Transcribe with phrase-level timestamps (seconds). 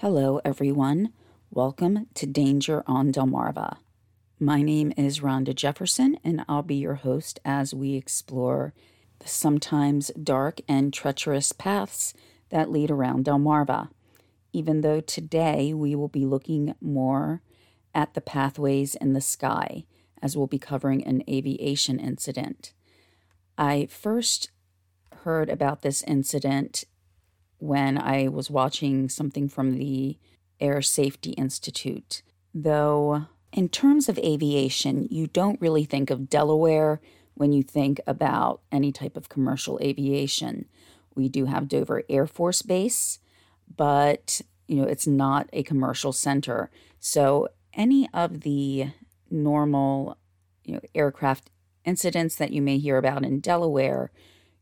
[0.00, 1.12] Hello, everyone.
[1.50, 3.76] Welcome to Danger on Delmarva.
[4.38, 8.72] My name is Rhonda Jefferson, and I'll be your host as we explore
[9.18, 12.14] the sometimes dark and treacherous paths
[12.48, 13.90] that lead around Delmarva.
[14.54, 17.42] Even though today we will be looking more
[17.94, 19.84] at the pathways in the sky,
[20.22, 22.72] as we'll be covering an aviation incident.
[23.58, 24.50] I first
[25.24, 26.84] heard about this incident
[27.60, 30.18] when I was watching something from the
[30.60, 32.22] Air Safety Institute.
[32.52, 37.00] Though, in terms of aviation, you don't really think of Delaware
[37.34, 40.66] when you think about any type of commercial aviation.
[41.14, 43.18] We do have Dover Air Force Base,
[43.74, 46.70] but you know it's not a commercial center.
[46.98, 48.90] So any of the
[49.30, 50.16] normal
[50.64, 51.50] you know aircraft
[51.84, 54.10] incidents that you may hear about in Delaware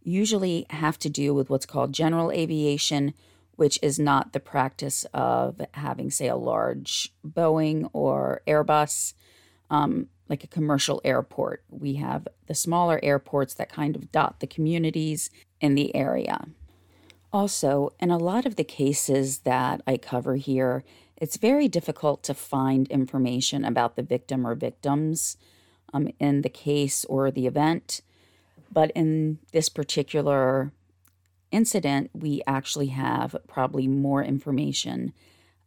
[0.09, 3.15] usually have to do with what's called general aviation,
[3.57, 9.15] which is not the practice of having, say, a large Boeing or Airbus,
[9.71, 11.63] um, like a commercial airport.
[11.69, 16.47] We have the smaller airports that kind of dot the communities in the area.
[17.33, 20.85] Also, in a lot of the cases that I cover here,
[21.17, 25.37] it's very difficult to find information about the victim or victims
[25.93, 28.01] um, in the case or the event.
[28.71, 30.73] But in this particular
[31.51, 35.13] incident, we actually have probably more information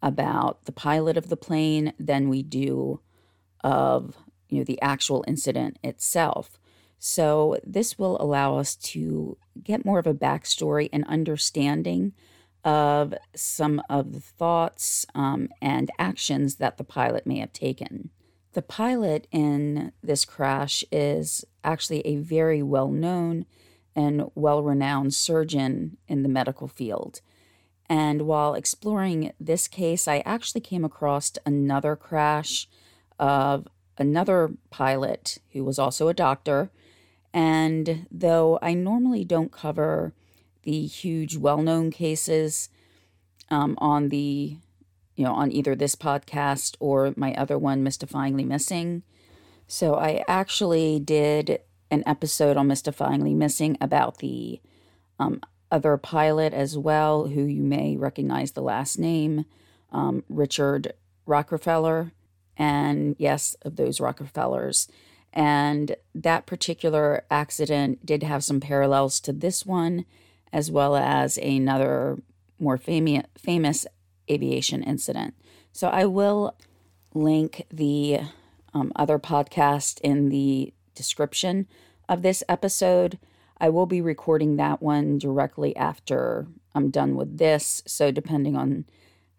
[0.02, 3.00] about the pilot of the plane than we do
[3.64, 4.18] of
[4.50, 6.60] you know the actual incident itself.
[7.00, 12.14] So this will allow us to get more of a backstory and understanding
[12.64, 18.12] of some of the thoughts um, and actions that the pilot may have taken.
[18.54, 23.46] The pilot in this crash is actually a very well known
[23.96, 27.22] and well renowned surgeon in the medical field.
[27.90, 32.68] And while exploring this case, I actually came across another crash
[33.20, 36.72] of another pilot who was also a doctor.
[37.34, 40.14] And though I normally don't cover
[40.64, 42.70] the huge well known cases
[43.50, 44.58] um, on the
[45.22, 49.04] you know, on either this podcast or my other one, Mystifyingly Missing.
[49.68, 51.60] So I actually did
[51.92, 54.60] an episode on Mystifyingly Missing about the
[55.20, 55.40] um,
[55.70, 59.46] other pilot as well, who you may recognize the last name,
[59.92, 60.94] um, Richard
[61.28, 62.14] Rockefeller.
[62.58, 64.88] And yes, of those Rockefellers.
[65.32, 70.06] And that particular accident did have some parallels to this one,
[70.52, 72.24] as well as another
[72.58, 73.86] more fami- famous
[74.32, 75.36] aviation incident.
[75.72, 76.56] So I will
[77.14, 78.22] link the
[78.74, 81.68] um, other podcast in the description
[82.08, 83.20] of this episode.
[83.60, 87.84] I will be recording that one directly after I'm done with this.
[87.86, 88.86] So depending on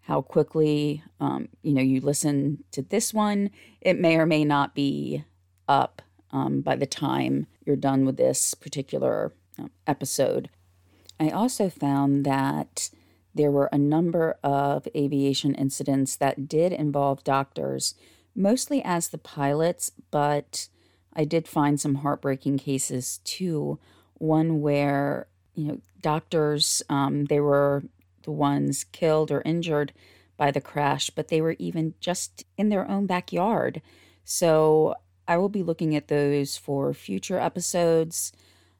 [0.01, 3.49] how quickly um, you know you listen to this one,
[3.81, 5.23] it may or may not be
[5.67, 10.49] up um, by the time you're done with this particular um, episode.
[11.19, 12.89] I also found that
[13.35, 17.95] there were a number of aviation incidents that did involve doctors,
[18.35, 20.67] mostly as the pilots, but
[21.13, 23.79] I did find some heartbreaking cases too.
[24.15, 27.83] One where, you know, doctors, um, they were
[28.23, 29.93] the ones killed or injured
[30.37, 33.81] by the crash, but they were even just in their own backyard.
[34.23, 34.95] So
[35.27, 38.31] I will be looking at those for future episodes.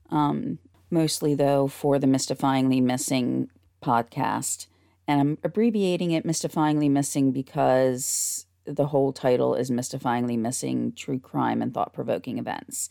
[0.09, 0.59] Um,
[0.90, 3.50] mostly, though, for the mystifyingly missing
[3.84, 4.68] podcast.
[5.08, 11.62] And I'm abbreviating it Mystifyingly Missing because the whole title is Mystifyingly Missing True Crime
[11.62, 12.90] and Thought Provoking Events,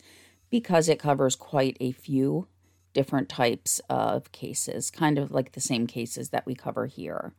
[0.49, 2.47] because it covers quite a few
[2.93, 7.33] different types of cases, kind of like the same cases that we cover here.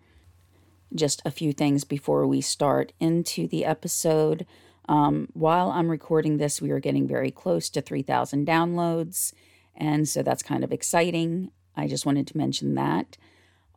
[0.95, 4.47] Just a few things before we start into the episode.
[4.89, 9.33] Um, while I'm recording this, we are getting very close to 3,000 downloads,
[9.77, 11.51] and so that's kind of exciting.
[11.77, 13.17] I just wanted to mention that.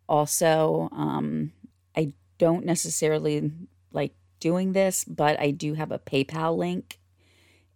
[0.08, 1.52] Also, um,
[1.96, 3.52] I don't necessarily
[3.92, 7.00] like doing this, but I do have a PayPal link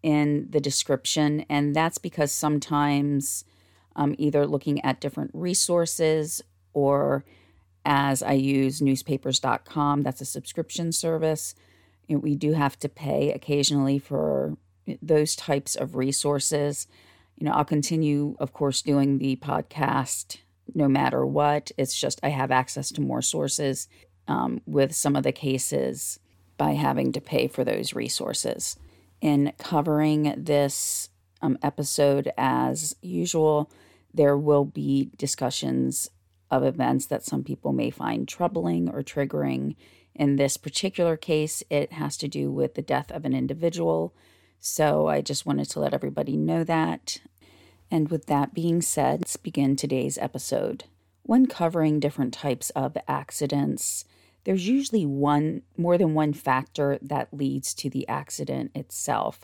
[0.04, 1.46] in the description.
[1.50, 3.44] And that's because sometimes
[3.96, 6.42] I'm either looking at different resources
[6.74, 7.26] or
[7.84, 11.56] as I use newspapers.com, that's a subscription service.
[12.08, 14.58] We do have to pay occasionally for
[15.02, 16.88] those types of resources.
[17.38, 20.38] You know, I'll continue, of course, doing the podcast
[20.74, 21.72] no matter what.
[21.78, 23.88] It's just I have access to more sources
[24.28, 26.20] um, with some of the cases
[26.58, 28.78] by having to pay for those resources.
[29.20, 31.10] In covering this
[31.42, 33.72] um, episode, as usual,
[34.14, 36.10] there will be discussions
[36.50, 39.76] of events that some people may find troubling or triggering.
[40.14, 44.14] In this particular case, it has to do with the death of an individual.
[44.60, 47.22] So I just wanted to let everybody know that.
[47.92, 50.86] And with that being said, let's begin today's episode.
[51.24, 54.06] When covering different types of accidents,
[54.46, 59.42] there's usually one more than one factor that leads to the accident itself.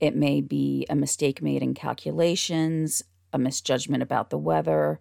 [0.00, 4.98] It may be a mistake made in calculations, a misjudgment about the weather,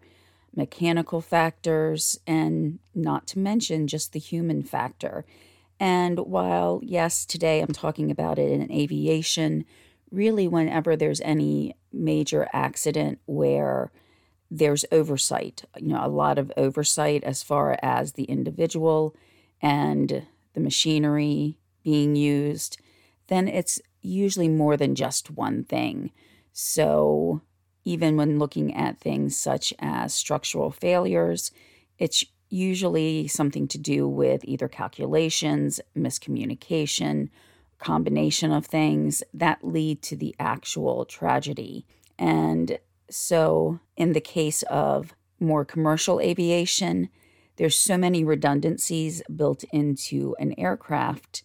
[0.55, 5.25] mechanical factors, and not to mention just the human factor.
[5.79, 9.65] And while, yes, today I'm talking about it in aviation,
[10.11, 13.91] really, whenever there's any major accident where
[14.49, 19.15] there's oversight, you know, a lot of oversight as far as the individual
[19.61, 22.77] and the machinery being used,
[23.27, 26.11] then it's usually more than just one thing.
[26.51, 27.41] So,
[27.85, 31.51] even when looking at things such as structural failures,
[31.97, 37.29] it's usually something to do with either calculations, miscommunication,
[37.81, 41.85] combination of things that lead to the actual tragedy.
[42.17, 42.79] And
[43.09, 47.09] so, in the case of more commercial aviation,
[47.57, 51.43] there's so many redundancies built into an aircraft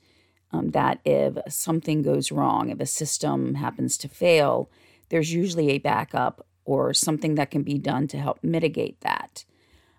[0.52, 4.70] um, that if something goes wrong, if a system happens to fail,
[5.08, 9.44] there's usually a backup or something that can be done to help mitigate that.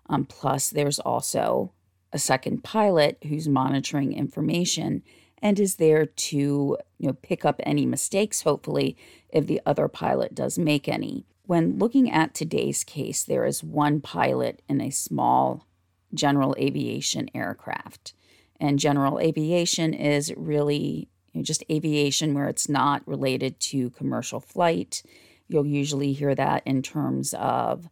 [0.08, 1.72] Um, plus, there's also
[2.12, 5.02] a second pilot who's monitoring information
[5.42, 8.96] and is there to you know pick up any mistakes hopefully
[9.30, 14.00] if the other pilot does make any when looking at today's case there is one
[14.00, 15.68] pilot in a small
[16.14, 18.14] general aviation aircraft.
[18.60, 24.40] And general aviation is really you know, just aviation where it's not related to commercial
[24.40, 25.02] flight.
[25.48, 27.88] You'll usually hear that in terms of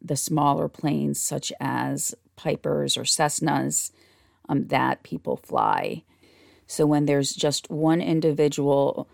[0.00, 3.90] the smaller planes, such as Pipers or Cessnas,
[4.48, 6.04] um, that people fly.
[6.66, 9.08] So when there's just one individual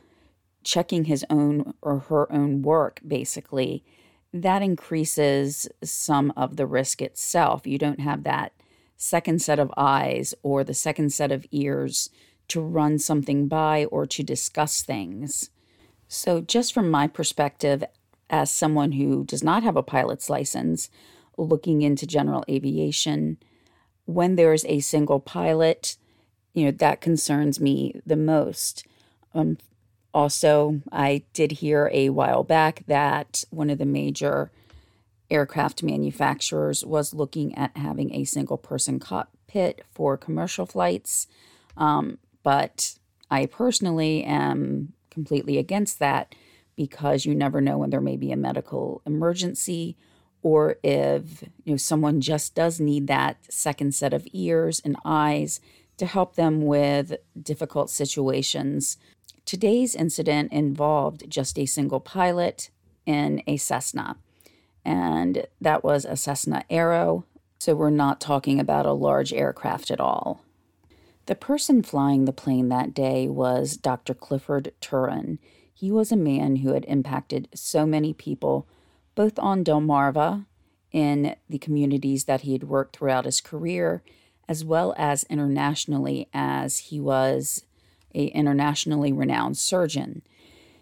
[0.62, 3.84] checking his own or her own work, basically,
[4.32, 7.66] that increases some of the risk itself.
[7.66, 8.52] You don't have that
[8.96, 12.10] second set of eyes or the second set of ears
[12.48, 15.50] to run something by or to discuss things.
[16.08, 17.84] So, just from my perspective,
[18.28, 20.90] as someone who does not have a pilot's license,
[21.36, 23.38] looking into general aviation,
[24.04, 25.96] when there's a single pilot,
[26.54, 28.86] you know, that concerns me the most.
[29.34, 29.58] Um,
[30.12, 34.50] also, I did hear a while back that one of the major
[35.30, 41.28] aircraft manufacturers was looking at having a single person cockpit for commercial flights.
[41.76, 42.96] Um, but
[43.30, 46.34] I personally am completely against that
[46.76, 49.96] because you never know when there may be a medical emergency
[50.42, 55.60] or if you know someone just does need that second set of ears and eyes
[56.00, 58.98] to help them with difficult situations
[59.50, 62.70] Today's incident involved just a single pilot
[63.04, 64.16] in a Cessna,
[64.84, 67.24] and that was a Cessna Arrow,
[67.58, 70.44] so we're not talking about a large aircraft at all.
[71.26, 74.14] The person flying the plane that day was Dr.
[74.14, 75.38] Clifford Turen.
[75.74, 78.68] He was a man who had impacted so many people,
[79.16, 80.46] both on Delmarva,
[80.92, 84.04] in the communities that he had worked throughout his career,
[84.50, 87.64] as well as internationally, as he was
[88.12, 90.22] a internationally renowned surgeon.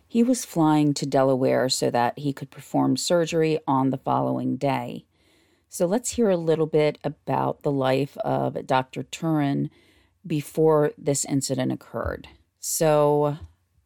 [0.06, 5.04] He was flying to Delaware so that he could perform surgery on the following day.
[5.68, 9.02] So let's hear a little bit about the life of Dr.
[9.02, 9.68] Turen
[10.26, 12.26] before this incident occurred.
[12.58, 13.36] So,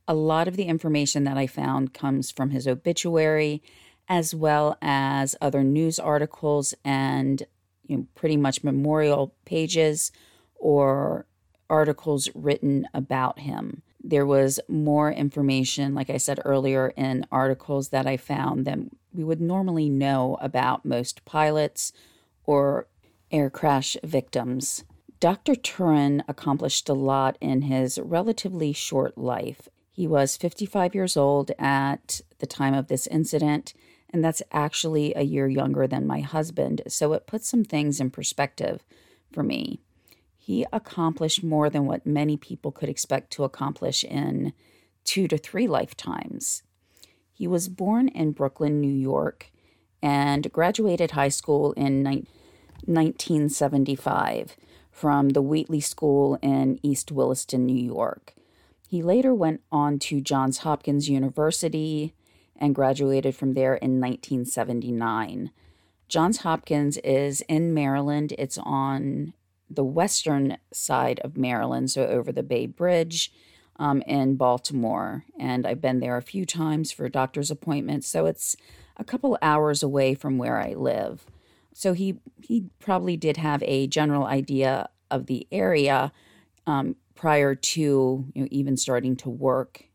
[0.06, 3.64] a lot of the information that I found comes from his obituary,
[4.08, 7.44] as well as other news articles and
[7.86, 10.12] you know, pretty much memorial pages
[10.56, 11.26] or
[11.68, 13.82] articles written about him.
[14.02, 19.24] There was more information, like I said earlier, in articles that I found than we
[19.24, 21.92] would normally know about most pilots
[22.44, 22.88] or
[23.30, 24.84] air crash victims.
[25.20, 25.54] Dr.
[25.54, 29.68] Turen accomplished a lot in his relatively short life.
[29.92, 33.72] He was 55 years old at the time of this incident,
[34.12, 38.11] and that's actually a year younger than my husband, so it puts some things in
[38.11, 38.83] perspective
[39.33, 39.81] for me
[40.45, 44.52] he accomplished more than what many people could expect to accomplish in
[45.04, 46.64] two to three lifetimes.
[47.33, 49.52] He was born in Brooklyn, New York,
[50.02, 52.26] and graduated high school in ni-
[52.87, 54.57] 1975
[54.90, 58.35] from the Wheatley School in East Williston, New York.
[58.88, 62.14] He later went on to Johns Hopkins University
[62.62, 65.50] and graduated from there in 1979.
[66.09, 68.33] Johns Hopkins is in Maryland.
[68.38, 69.35] It's on
[69.69, 73.33] the western side of Maryland, so over the Bay Bridge
[73.76, 75.25] um, in Baltimore.
[75.40, 78.57] And I've been there a few times for doctor's appointments, so it's
[78.97, 81.26] a couple hours away from where I live.
[81.75, 86.12] So he he probably did have a general idea of the area
[86.66, 87.81] um, prior to
[88.35, 89.87] you know, even starting to work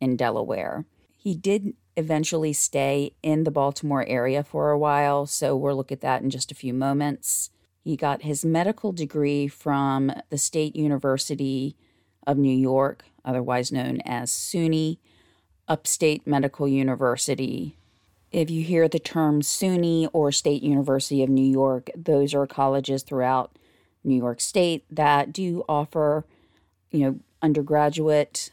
[0.00, 0.84] in Delaware.
[1.16, 6.00] He did eventually stay in the Baltimore area for a while, so we'll look at
[6.00, 7.50] that in just a few moments.
[7.82, 11.76] He got his medical degree from the State University
[12.26, 14.98] of New York, otherwise known as SUNY,
[15.68, 17.76] Upstate Medical University.
[18.30, 23.02] If you hear the term SUNY or State University of New York, those are colleges
[23.02, 23.58] throughout
[24.04, 26.24] New York State that do offer,
[26.90, 28.50] you know, undergraduate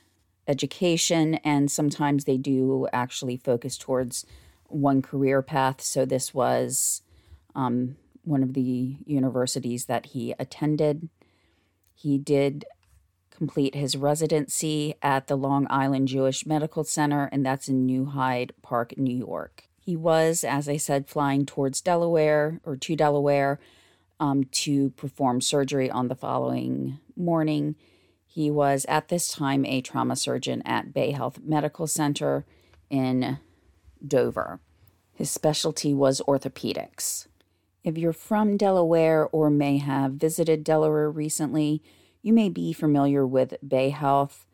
[0.50, 4.25] education, and sometimes they do actually focus towards
[4.68, 5.79] one career path.
[5.79, 7.03] So this was
[7.56, 11.08] um, one of the universities that he attended.
[11.94, 12.65] He did
[13.29, 18.51] complete his residency at the Long Island Jewish Medical Center, and that's in New Hyde
[18.62, 19.63] Park, New York.
[19.79, 23.60] He was, as I said, flying towards Delaware or to Delaware
[24.20, 27.75] um, to perform surgery on the following morning.
[28.31, 32.45] He was at this time a trauma surgeon at Bay Health Medical Center
[32.88, 33.39] in
[34.05, 34.59] Dover.
[35.12, 37.25] His specialty was orthopedics.
[37.83, 41.81] If you're from Delaware or may have visited Delaware recently,
[42.21, 44.45] you may be familiar with Bay Health.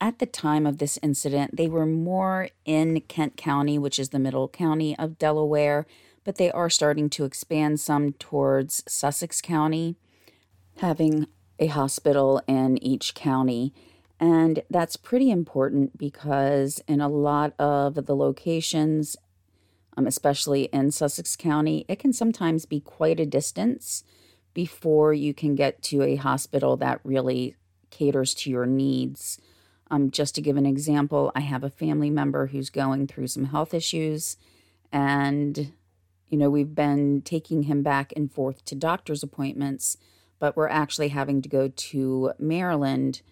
[0.00, 4.18] At the time of this incident, they were more in Kent County, which is the
[4.18, 5.86] middle county of Delaware,
[6.24, 9.96] but they are starting to expand some towards Sussex County,
[10.78, 11.26] having
[11.60, 13.72] a hospital in each county.
[14.18, 19.16] And that's pretty important because in a lot of the locations,
[19.96, 24.02] um, especially in Sussex County, it can sometimes be quite a distance
[24.52, 27.54] before you can get to a hospital that really
[27.90, 29.38] caters to your needs.
[29.90, 33.46] Um, just to give an example, I have a family member who's going through some
[33.46, 34.36] health issues,
[34.92, 35.72] and
[36.28, 39.96] you know, we've been taking him back and forth to doctor's appointments
[40.40, 43.22] but we're actually having to go to Maryland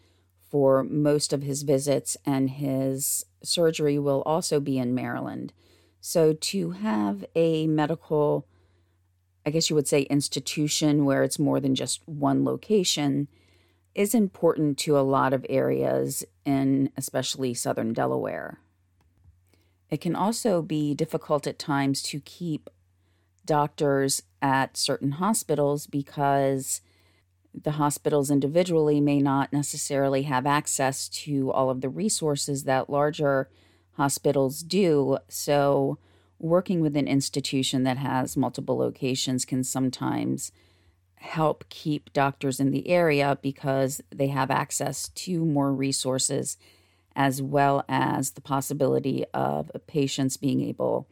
[0.48, 5.52] for most of his visits, and his surgery will also be in Maryland.
[6.00, 8.46] So to have a medical,
[9.44, 13.28] I guess you would say, institution where it's more than just one location
[13.94, 18.60] is important to a lot of areas in especially southern Delaware.
[19.90, 22.70] It can also be difficult at times to keep
[23.44, 26.80] doctors at certain hospitals because
[27.64, 33.48] the hospitals individually may not necessarily have access to all of the resources that larger
[33.92, 35.18] hospitals do.
[35.28, 35.98] So,
[36.38, 40.52] working with an institution that has multiple locations can sometimes
[41.16, 46.56] help keep doctors in the area because they have access to more resources
[47.16, 51.08] as well as the possibility of patients being able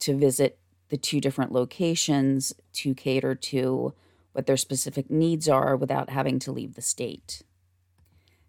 [0.00, 3.94] to visit the two different locations to cater to
[4.36, 7.42] what their specific needs are without having to leave the state.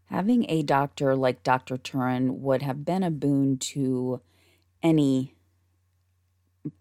[0.08, 1.78] Having a doctor like Dr.
[1.78, 4.20] Turen would have been a boon to
[4.84, 5.34] any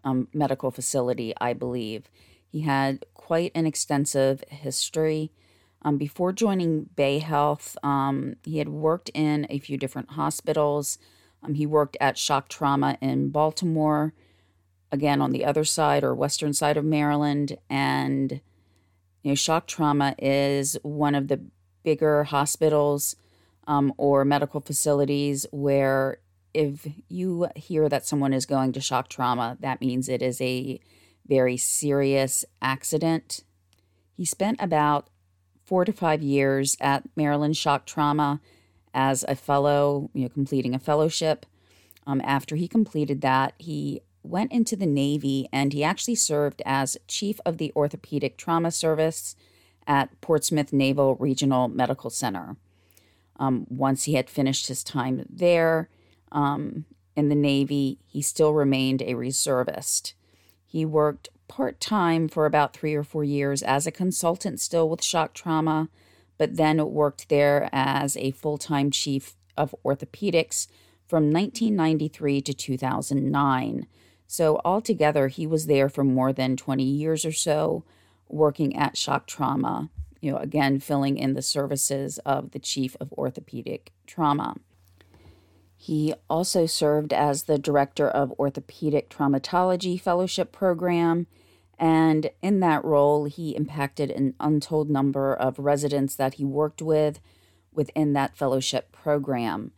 [0.03, 2.09] um, medical facility, I believe.
[2.51, 5.31] He had quite an extensive history.
[5.83, 10.97] Um, before joining Bay Health, um, he had worked in a few different hospitals.
[11.41, 14.13] Um, he worked at Shock Trauma in Baltimore,
[14.91, 18.41] again on the other side or western side of Maryland, and
[19.27, 21.41] know, shock trauma is one of the
[21.83, 23.15] bigger hospitals
[23.67, 26.19] um, or medical facilities where
[26.53, 30.79] if you hear that someone is going to shock trauma, that means it is a
[31.27, 33.43] very serious accident.
[34.15, 35.09] He spent about
[35.63, 38.39] four to five years at Maryland Shock Trauma
[38.93, 41.45] as a fellow, you know, completing a fellowship.
[42.07, 46.97] Um, after he completed that, he went into the Navy and he actually served as
[47.07, 49.35] chief of the orthopedic trauma service
[49.85, 52.57] at Portsmouth Naval Regional Medical Center.
[53.39, 55.89] Um, once he had finished his time there
[56.31, 60.13] um, in the Navy, he still remained a reservist.
[60.65, 65.03] He worked part time for about three or four years as a consultant still with
[65.03, 65.89] shock trauma,
[66.37, 70.67] but then worked there as a full time chief of orthopedics
[71.07, 73.87] from 1993 to 2009.
[74.27, 77.83] So, altogether, he was there for more than 20 years or so,
[78.27, 79.89] working at shock trauma,
[80.21, 84.55] you know, again, filling in the services of the chief of orthopedic trauma.
[85.77, 91.27] He also served as the director of orthopedic traumatology fellowship program
[91.77, 97.19] And in that role, he impacted an untold number of residents that he worked with
[97.71, 99.71] within that fellowship program.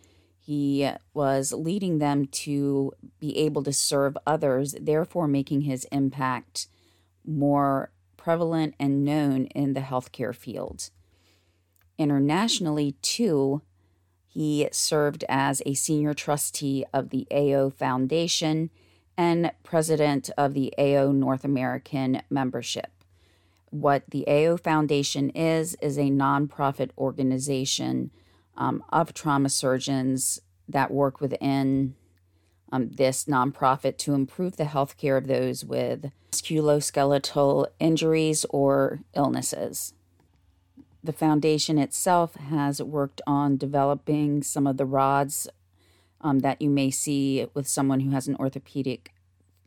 [0.50, 6.66] He was leading them to be able to serve others, therefore, making his impact
[7.24, 10.90] more prevalent and known in the healthcare field.
[12.00, 13.62] Internationally, too,
[14.28, 18.72] he served as a senior trustee of the AO Foundation
[19.16, 22.90] and president of the AO North American membership.
[23.70, 28.10] What the AO Foundation is, is a nonprofit organization
[28.60, 31.96] um, of trauma surgeons that work within
[32.72, 39.94] um, this nonprofit to improve the health care of those with musculoskeletal injuries or illnesses.
[41.04, 45.48] The foundation itself has worked on developing some of the rods
[46.22, 49.14] um, that you may see with someone who has an orthopedic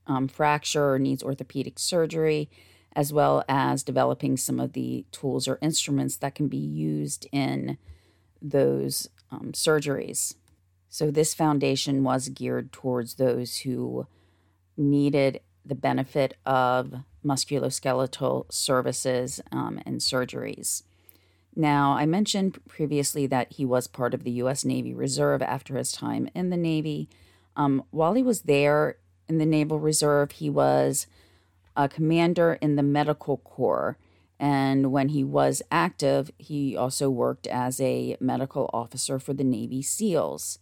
[0.06, 2.50] um, fracture or needs orthopedic surgery,
[2.94, 7.78] as well as developing some of the tools or instruments that can be used in
[8.42, 10.34] those um, surgeries.
[10.88, 14.06] So, this foundation was geared towards those who
[14.76, 16.94] needed the benefit of
[17.25, 20.82] musculoskeletal services um, and surgeries.
[21.54, 24.64] Now, I mentioned previously that he was part of the U.S.
[24.64, 27.08] Navy Reserve after his time in the Navy.
[27.56, 28.96] Um, while he was there
[29.28, 31.06] in the Naval Reserve, he was
[31.76, 33.99] a commander in the Medical Corps.
[34.42, 39.82] And when he was active, he also worked as a medical officer for the Navy
[39.82, 40.58] SEALs.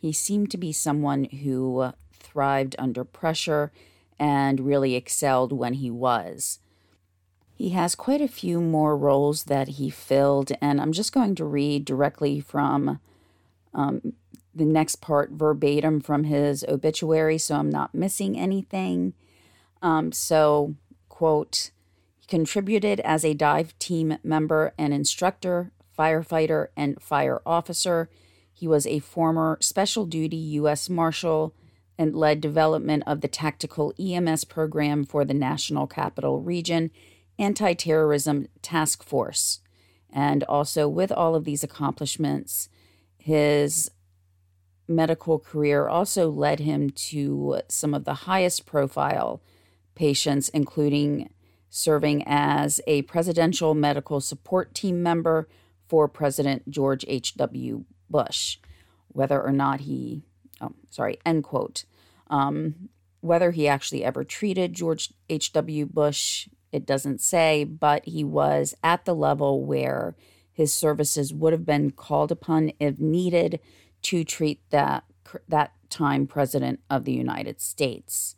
[0.00, 3.70] He seemed to be someone who thrived under pressure
[4.18, 6.60] and really excelled when he was.
[7.54, 11.44] He has quite a few more roles that he filled, and I'm just going to
[11.44, 12.98] read directly from
[13.74, 14.14] um,
[14.54, 19.12] the next part verbatim from his obituary, so I'm not missing anything.
[19.82, 20.76] Um, so,
[21.10, 21.72] quote,
[22.28, 28.08] contributed as a dive team member and instructor, firefighter, and fire officer.
[28.52, 30.88] He was a former special duty U.S.
[30.88, 31.54] Marshal
[31.98, 36.90] and led development of the tactical EMS program for the National Capital Region
[37.38, 39.60] Anti Terrorism Task Force.
[40.10, 42.68] And also, with all of these accomplishments,
[43.18, 43.90] his
[44.88, 49.42] medical career also led him to some of the highest profile
[49.94, 51.28] patients, including
[51.76, 55.48] serving as a presidential medical support team member
[55.88, 57.84] for President George H.W.
[58.10, 58.58] Bush.
[59.08, 60.22] Whether or not he,
[60.60, 61.84] oh, sorry, end quote.
[62.28, 62.88] Um,
[63.20, 65.86] whether he actually ever treated George H.W.
[65.86, 70.14] Bush it doesn't say, but he was at the level where
[70.52, 73.60] his services would have been called upon if needed
[74.02, 75.04] to treat that
[75.48, 78.35] that time president of the United States.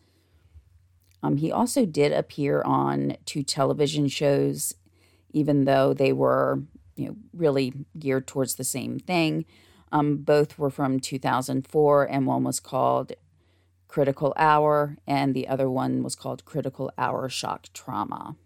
[1.23, 4.75] Um, he also did appear on two television shows,
[5.31, 6.63] even though they were
[6.97, 9.45] you know really geared towards the same thing.
[9.91, 13.13] Um, both were from 2004, and one was called
[13.89, 18.37] Critical Hour, and the other one was called Critical Hour Shock Trauma.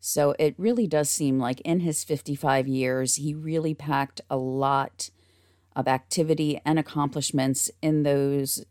[0.00, 5.10] So it really does seem like in his 55 years, he really packed a lot
[5.76, 8.64] of activity and accomplishments in those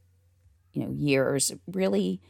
[0.74, 2.22] you know years really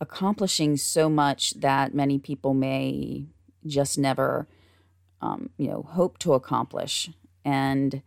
[0.00, 3.26] accomplishing so much that many people may
[3.66, 4.46] just never
[5.20, 7.10] um, you know hope to accomplish.
[7.44, 8.02] And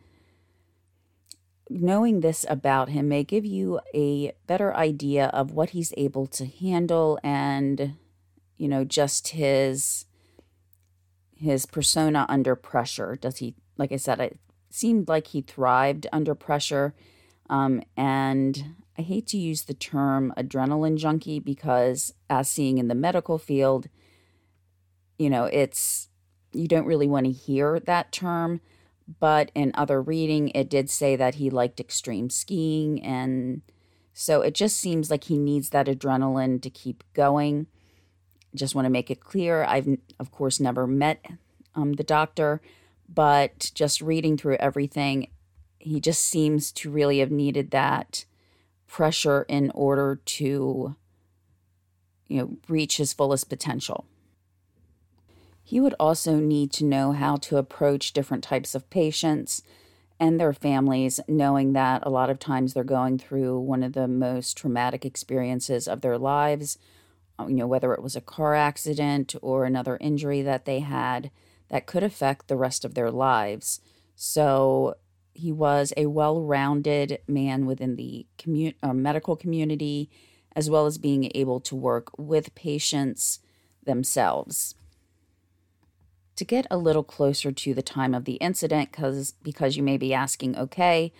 [1.69, 6.45] knowing this about him may give you a better idea of what he's able to
[6.45, 7.95] handle and
[8.57, 10.05] you know just his
[11.35, 13.15] his persona under pressure.
[13.15, 16.93] Does he like i said it seemed like he thrived under pressure
[17.49, 22.95] um, and i hate to use the term adrenaline junkie because as seeing in the
[22.95, 23.87] medical field
[25.17, 26.09] you know it's
[26.51, 28.61] you don't really want to hear that term
[29.19, 33.01] but in other reading, it did say that he liked extreme skiing.
[33.01, 33.61] And
[34.13, 37.67] so it just seems like he needs that adrenaline to keep going.
[38.53, 39.87] Just want to make it clear I've,
[40.19, 41.25] of course, never met
[41.73, 42.61] um, the doctor,
[43.07, 45.29] but just reading through everything,
[45.79, 48.25] he just seems to really have needed that
[48.89, 50.95] pressure in order to
[52.27, 54.05] you know reach his fullest potential
[55.69, 59.61] he would also need to know how to approach different types of patients
[60.19, 64.07] and their families, knowing that a lot of times they're going through one of the
[64.07, 66.79] most traumatic experiences of their lives.
[67.37, 71.31] Uh, you know, whether it was a car accident or another injury that they had
[71.69, 73.79] that could affect the rest of their lives.
[74.15, 74.95] So
[75.39, 80.09] he was a well rounded man within the commu- uh, medical community,
[80.55, 83.39] as well as being able to work with patients
[83.85, 84.75] themselves.
[86.35, 89.97] To get a little closer to the time of the incident, because because you may
[89.97, 91.11] be asking, okay,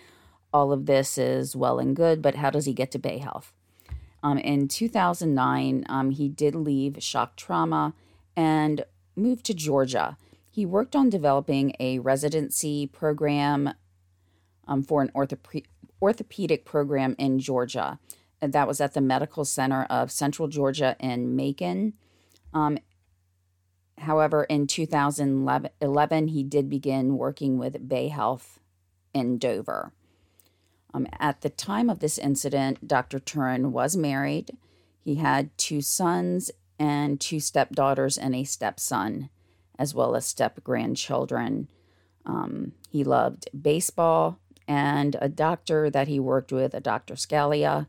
[0.52, 3.52] all of this is well and good, but how does he get to Bay Health?
[4.22, 7.94] Um, in 2009, um, he did leave shock trauma
[8.36, 8.84] and
[9.16, 10.16] moved to Georgia.
[10.50, 13.72] He worked on developing a residency program
[14.70, 15.66] um, for an orthop-
[16.00, 17.98] orthopedic program in Georgia.
[18.40, 21.92] That was at the Medical Center of Central Georgia in Macon.
[22.54, 22.78] Um,
[23.98, 28.60] however, in 2011, he did begin working with Bay Health
[29.12, 29.92] in Dover.
[30.94, 33.18] Um, at the time of this incident, Dr.
[33.18, 34.56] Turen was married.
[35.02, 39.28] He had two sons and two stepdaughters and a stepson,
[39.78, 41.68] as well as step grandchildren.
[42.24, 44.39] Um, he loved baseball,
[44.70, 47.14] and a doctor that he worked with, a Dr.
[47.14, 47.88] Scalea,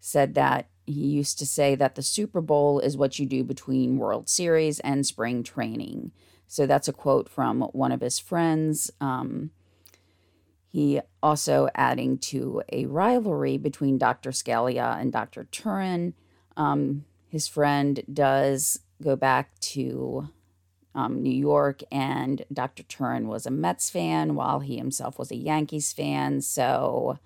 [0.00, 3.96] said that he used to say that the Super Bowl is what you do between
[3.96, 6.10] World Series and spring training.
[6.48, 8.90] So that's a quote from one of his friends.
[9.00, 9.52] Um,
[10.66, 14.30] he also adding to a rivalry between Dr.
[14.30, 15.46] Scalea and Dr.
[15.52, 16.12] Turen.
[16.56, 20.28] Um, his friend does go back to
[20.96, 22.82] um, New York, and Dr.
[22.82, 26.40] Turen was a Mets fan while he himself was a Yankees fan.
[26.40, 27.18] So,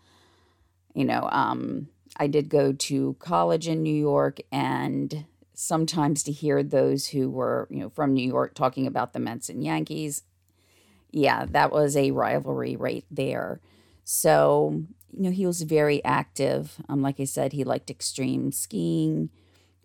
[0.95, 6.63] you know, um, I did go to college in New York, and sometimes to hear
[6.63, 10.25] those who were, you know, from New York talking about the Mets and Yankees,
[11.13, 13.61] yeah, that was a rivalry right there.
[14.05, 16.77] So, you know, he was very active.
[16.89, 19.31] Um, like I said, he liked extreme skiing.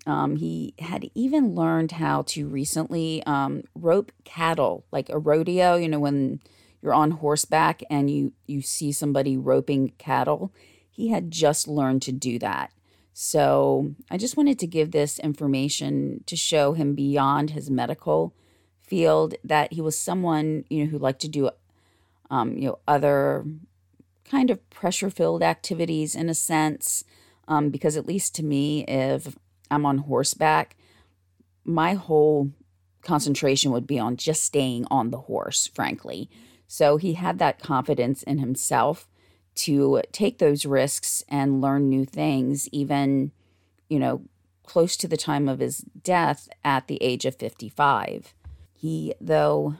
[0.06, 5.74] Um, he had even learned how to recently um, rope cattle, like a rodeo.
[5.74, 6.40] You know, when
[6.80, 10.52] you're on horseback and you you see somebody roping cattle,
[10.90, 12.70] he had just learned to do that.
[13.12, 18.34] So I just wanted to give this information to show him beyond his medical
[18.82, 21.50] field that he was someone you know who liked to do
[22.30, 23.44] um, you know other
[24.24, 27.04] kind of pressure filled activities in a sense
[27.48, 29.36] um, because at least to me if
[29.70, 30.76] i'm on horseback
[31.64, 32.50] my whole
[33.02, 36.28] concentration would be on just staying on the horse frankly.
[36.68, 39.08] So he had that confidence in himself
[39.56, 43.30] to take those risks and learn new things even
[43.88, 44.22] you know
[44.64, 48.34] close to the time of his death at the age of 55
[48.76, 49.76] he, though,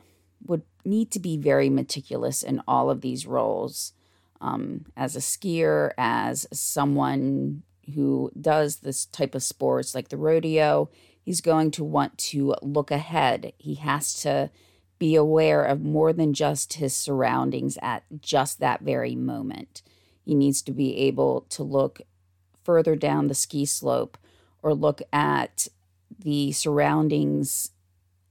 [0.47, 3.93] would need to be very meticulous in all of these roles
[4.41, 7.63] um, as a skier, as someone
[7.95, 10.91] who does this type of sports like the rodeo.
[11.23, 13.53] He's going to want to look ahead.
[13.59, 14.51] He has to
[14.99, 19.83] be aware of more than just his surroundings at just that very moment.
[20.25, 22.01] He needs to be able to look
[22.65, 24.19] further down the ski slope
[24.63, 25.69] or look at
[26.19, 27.71] the surroundings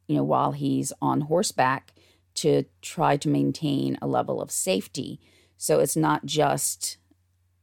[0.08, 1.94] you know, while he's on horseback
[2.36, 5.20] to try to maintain a level of safety.
[5.58, 6.98] So it's not just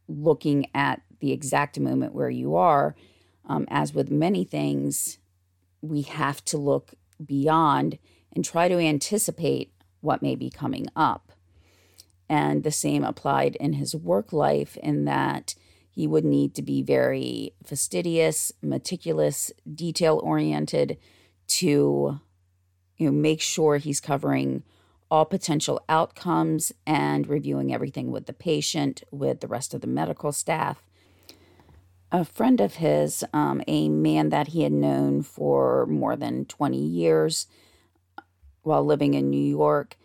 [0.09, 2.95] looking at the exact moment where you are.
[3.49, 5.19] Um, as with many things,
[5.81, 7.99] we have to look beyond
[8.35, 11.33] and try to anticipate what may be coming up.
[12.29, 15.55] And the same applied in his work life, in that
[15.91, 20.99] he would need to be very fastidious, meticulous, detail oriented
[21.49, 22.21] to
[22.97, 24.65] you know, make sure he's covering
[25.11, 30.33] all potential outcomes and reviewing everything with the patient, with the rest of the medical
[30.33, 30.83] staff.
[32.15, 36.77] A friend of his, um, a man that he had known for more than 20
[36.77, 37.47] years
[38.61, 39.97] while living in New York,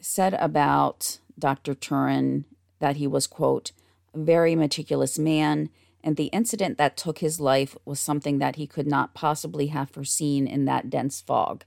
[0.00, 1.76] said about Dr.
[1.76, 2.44] Turen
[2.80, 3.70] that he was, quote,
[4.12, 5.70] a very meticulous man,
[6.02, 9.90] and the incident that took his life was something that he could not possibly have
[9.90, 11.64] foreseen in that dense fog.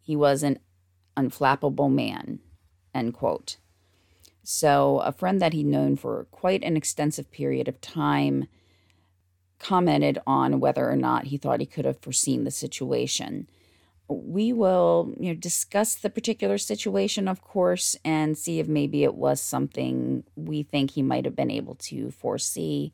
[0.00, 0.58] He was an
[1.16, 2.40] unflappable man,
[2.92, 3.58] end quote.
[4.42, 8.48] So, a friend that he'd known for quite an extensive period of time
[9.58, 13.48] commented on whether or not he thought he could have foreseen the situation.
[14.08, 19.14] We will you know, discuss the particular situation, of course, and see if maybe it
[19.14, 22.92] was something we think he might have been able to foresee,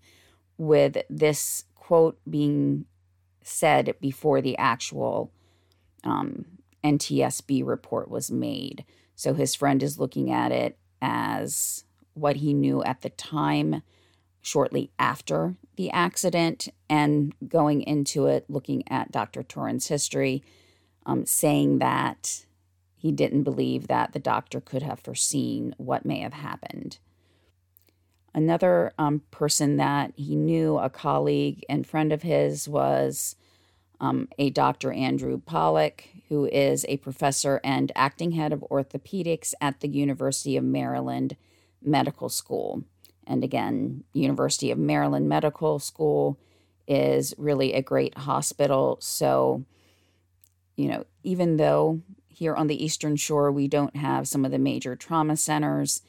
[0.57, 2.87] with this quote being
[3.43, 5.33] said before the actual
[6.03, 6.45] um,
[6.83, 8.85] NTSB report was made.
[9.15, 13.83] So his friend is looking at it as what he knew at the time,
[14.41, 19.43] shortly after the accident, and going into it, looking at Dr.
[19.43, 20.43] Turen's history,
[21.07, 22.45] um, saying that
[22.97, 26.99] he didn't believe that the doctor could have foreseen what may have happened.
[28.35, 33.37] Another um, person that he knew, a colleague and friend of his, was
[34.01, 34.93] um, a Dr.
[34.93, 40.65] Andrew Pollak, who is a professor and acting head of orthopedics at the University of
[40.65, 41.37] Maryland
[41.83, 42.85] Medical School.
[43.27, 46.39] And again, University of Maryland Medical School
[46.87, 48.99] is really a great hospital.
[49.01, 49.65] So,
[50.77, 54.59] you know, even though here on the Eastern Shore we don't have some of the
[54.59, 56.03] major trauma centers,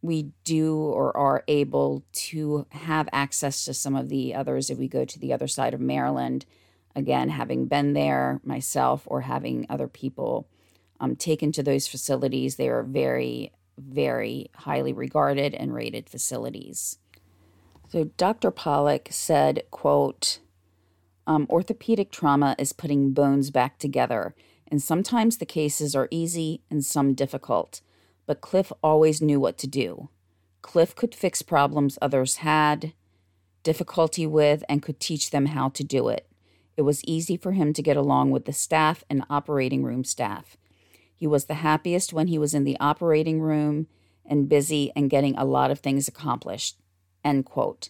[0.00, 4.86] we do or are able to have access to some of the others if we
[4.86, 6.44] go to the other side of Maryland.
[6.94, 10.46] Again, having been there myself or having other people
[11.00, 16.98] um, taken to those facilities, they are very very highly regarded and rated facilities.
[17.88, 18.50] So Dr.
[18.50, 20.40] Pollak said, quote,
[21.26, 24.34] um, orthopedic trauma is putting bones back together,
[24.68, 27.80] and sometimes the cases are easy and some difficult.
[28.26, 30.08] But Cliff always knew what to do.
[30.62, 32.92] Cliff could fix problems others had
[33.62, 36.28] difficulty with and could teach them how to do it.
[36.76, 40.56] It was easy for him to get along with the staff and operating room staff.
[41.24, 43.86] He was the happiest when he was in the operating room
[44.26, 46.78] and busy and getting a lot of things accomplished.
[47.24, 47.88] End quote.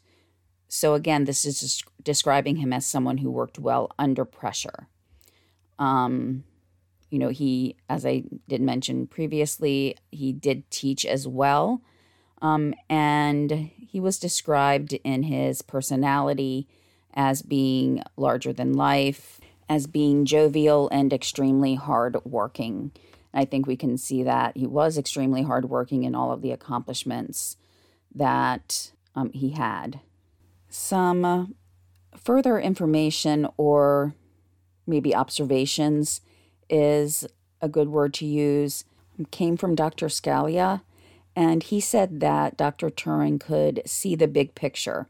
[0.68, 4.86] So, again, this is describing him as someone who worked well under pressure.
[5.80, 6.44] Um,
[7.10, 11.82] you know, he, as I did mention previously, he did teach as well.
[12.40, 16.68] Um, and he was described in his personality
[17.14, 22.92] as being larger than life, as being jovial and extremely hardworking.
[23.34, 27.56] I think we can see that he was extremely hardworking in all of the accomplishments
[28.14, 30.00] that um, he had.
[30.68, 31.46] Some uh,
[32.16, 34.14] further information or
[34.86, 36.20] maybe observations
[36.70, 37.26] is
[37.60, 38.84] a good word to use
[39.30, 40.06] came from Dr.
[40.06, 40.82] Scalea,
[41.36, 42.90] and he said that Dr.
[42.90, 45.08] Turen could see the big picture,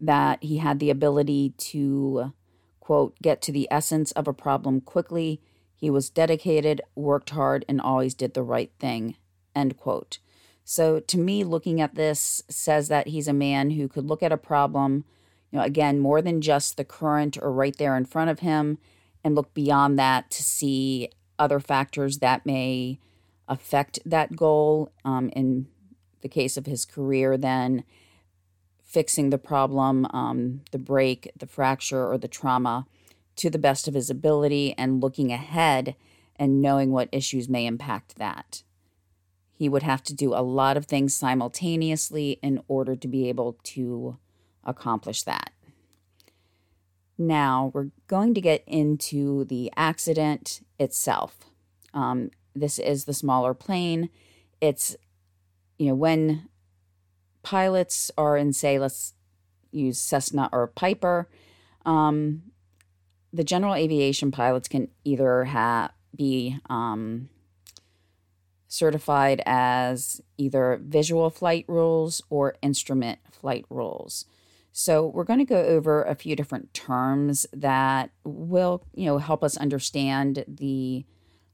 [0.00, 2.32] that he had the ability to,
[2.80, 5.40] quote, get to the essence of a problem quickly
[5.84, 9.16] he was dedicated, worked hard, and always did the right thing.
[9.54, 10.18] End quote.
[10.64, 14.32] So to me, looking at this says that he's a man who could look at
[14.32, 15.04] a problem,
[15.50, 18.78] you know, again, more than just the current or right there in front of him,
[19.22, 22.98] and look beyond that to see other factors that may
[23.46, 24.90] affect that goal.
[25.04, 25.66] Um, in
[26.22, 27.84] the case of his career, then
[28.82, 32.86] fixing the problem, um, the break, the fracture, or the trauma
[33.36, 35.96] to the best of his ability and looking ahead
[36.36, 38.62] and knowing what issues may impact that.
[39.56, 43.56] He would have to do a lot of things simultaneously in order to be able
[43.64, 44.18] to
[44.64, 45.52] accomplish that.
[47.16, 51.36] Now, we're going to get into the accident itself.
[51.92, 54.10] Um, this is the smaller plane.
[54.60, 54.96] It's,
[55.78, 56.48] you know, when
[57.42, 59.14] pilots are in, say, let's
[59.70, 61.28] use Cessna or Piper,
[61.86, 62.42] um,
[63.34, 67.28] the general aviation pilots can either have be um,
[68.68, 74.24] certified as either visual flight rules or instrument flight rules.
[74.70, 79.42] So we're going to go over a few different terms that will, you know, help
[79.42, 81.04] us understand the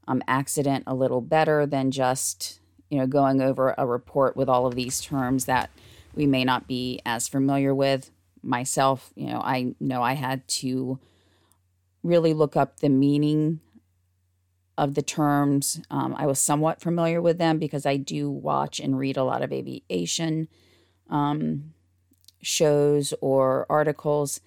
[0.07, 2.59] um, accident a little better than just,
[2.91, 5.71] you know, going over a report with all of these terms that
[6.13, 8.11] we may not be as familiar with.
[8.43, 10.99] Myself, you know, I know I had to
[12.03, 13.59] really look up the meaning
[14.77, 15.81] of the terms.
[15.89, 19.43] Um, I was somewhat familiar with them because I do watch and read a lot
[19.43, 20.47] of aviation
[21.09, 21.73] um,
[22.41, 24.41] shows or articles.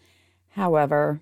[0.50, 1.20] However,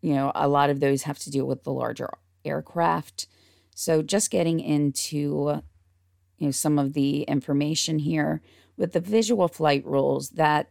[0.00, 2.10] you know, a lot of those have to deal with the larger
[2.44, 3.26] aircraft.
[3.74, 5.62] So just getting into
[6.38, 8.42] you know some of the information here
[8.76, 10.70] with the visual flight rules that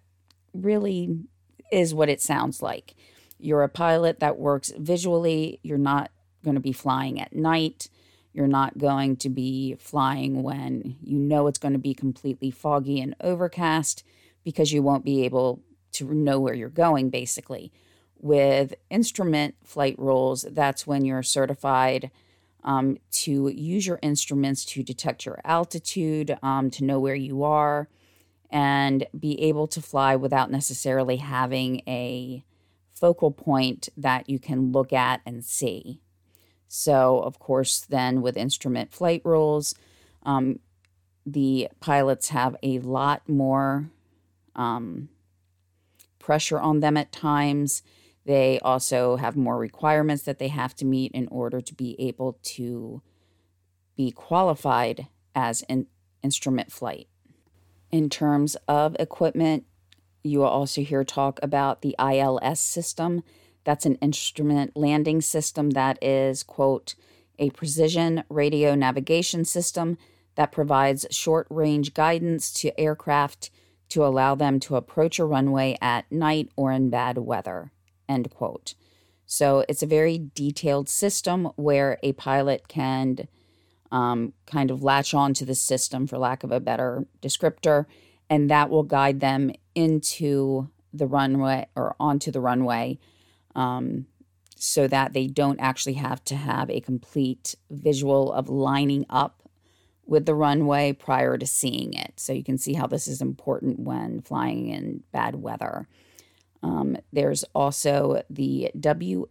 [0.54, 1.24] really
[1.72, 2.96] is what it sounds like.
[3.42, 5.60] You're a pilot that works visually.
[5.64, 6.12] You're not
[6.44, 7.90] going to be flying at night.
[8.34, 13.02] You're not going to be flying when you know it's going to be completely foggy
[13.02, 14.04] and overcast
[14.44, 15.62] because you won't be able
[15.94, 17.72] to know where you're going, basically.
[18.18, 22.12] With instrument flight rules, that's when you're certified
[22.64, 27.90] um, to use your instruments to detect your altitude, um, to know where you are,
[28.50, 32.44] and be able to fly without necessarily having a
[33.02, 36.00] focal point that you can look at and see.
[36.68, 39.76] So, of course, then with instrument flight rules,
[40.24, 40.60] um,
[41.26, 43.90] the pilots have a lot more
[44.56, 45.10] um,
[46.20, 47.82] pressure on them at times.
[48.26, 52.38] They also have more requirements that they have to meet in order to be able
[52.44, 53.02] to
[53.98, 55.88] be qualified as an
[56.24, 57.08] instrument flight.
[57.92, 59.66] In terms of equipment,
[60.24, 63.24] you will also hear talk about the ILS system.
[63.64, 66.96] That's an instrument landing system that is, quote,
[67.40, 69.98] a precision radio navigation system
[70.36, 73.50] that provides short range guidance to aircraft
[73.90, 77.72] to allow them to approach a runway at night or in bad weather,
[78.08, 78.74] end quote.
[79.26, 83.28] So it's a very detailed system where a pilot can
[83.92, 87.86] um, kind of latch on to the system, for lack of a better descriptor,
[88.30, 93.00] and that will guide them into the runway or onto the runway
[93.56, 94.06] um,
[94.56, 99.42] so that they don't actually have to have a complete visual of lining up
[100.06, 102.14] with the runway prior to seeing it.
[102.18, 105.88] So you can see how this is important when flying in bad weather.
[106.62, 109.26] Um, there's also the WAAS,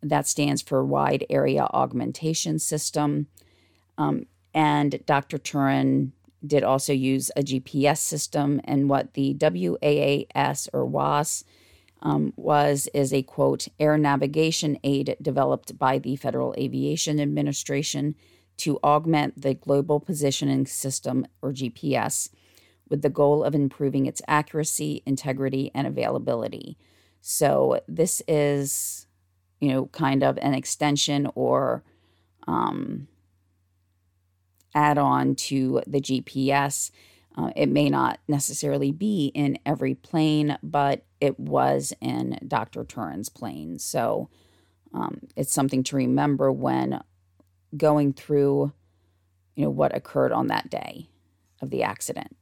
[0.00, 3.26] that stands for Wide Area Augmentation System.
[3.96, 5.38] Um, and Dr.
[5.38, 6.12] Turen
[6.46, 8.60] did also use a GPS system.
[8.64, 11.44] And what the WAAS or WAS
[12.00, 18.14] um, was is a quote, air navigation aid developed by the Federal Aviation Administration
[18.58, 22.30] to augment the Global Positioning System or GPS
[22.88, 26.78] with the goal of improving its accuracy, integrity, and availability.
[27.20, 29.06] So, this is,
[29.60, 31.82] you know, kind of an extension or
[32.46, 33.08] um,
[34.78, 36.92] add on to the GPS.
[37.36, 42.84] Uh, it may not necessarily be in every plane, but it was in Dr.
[42.84, 43.78] Turen's plane.
[43.78, 44.28] So,
[44.94, 47.02] um, it's something to remember when
[47.76, 48.72] going through,
[49.54, 51.08] you know, what occurred on that day
[51.60, 52.36] of the accident.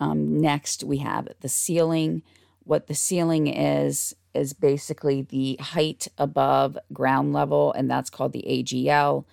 [0.00, 2.22] Um, next, we have the ceiling.
[2.62, 8.44] What the ceiling is, is basically the height above ground level, and that's called the
[8.48, 9.24] AGL,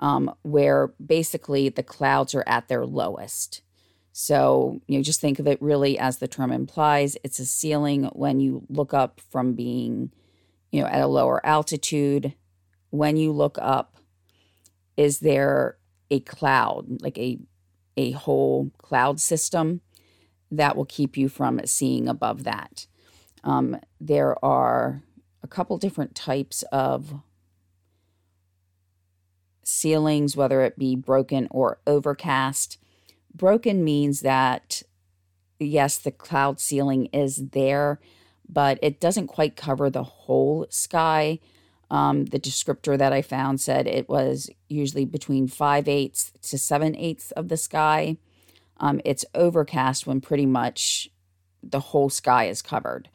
[0.00, 3.62] um, where basically the clouds are at their lowest.
[4.12, 8.04] So, you know, just think of it really as the term implies it's a ceiling
[8.12, 10.10] when you look up from being,
[10.72, 12.34] you know, at a lower altitude.
[12.90, 13.96] When you look up,
[14.96, 15.76] is there
[16.10, 17.38] a cloud, like a
[17.96, 19.80] a whole cloud system?
[20.50, 22.86] that will keep you from seeing above that.
[23.44, 25.02] Um, there are
[25.42, 27.14] a couple different types of
[29.70, 32.78] ceilings, whether it be broken or overcast.
[33.34, 34.82] Broken means that,
[35.58, 38.00] yes, the cloud ceiling is there,
[38.48, 41.38] but it doesn't quite cover the whole sky.
[41.90, 46.94] Um, the descriptor that I found said it was usually between five eighths to seven
[46.96, 48.16] eighths of the sky.
[48.78, 51.08] Um, it's overcast when pretty much
[51.62, 53.08] the whole sky is covered.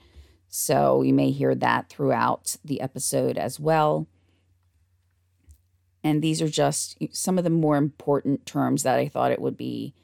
[0.47, 4.07] So you may hear that throughout the episode as well.
[6.05, 9.57] And these are just some of the more important terms that I thought it would
[9.57, 9.95] be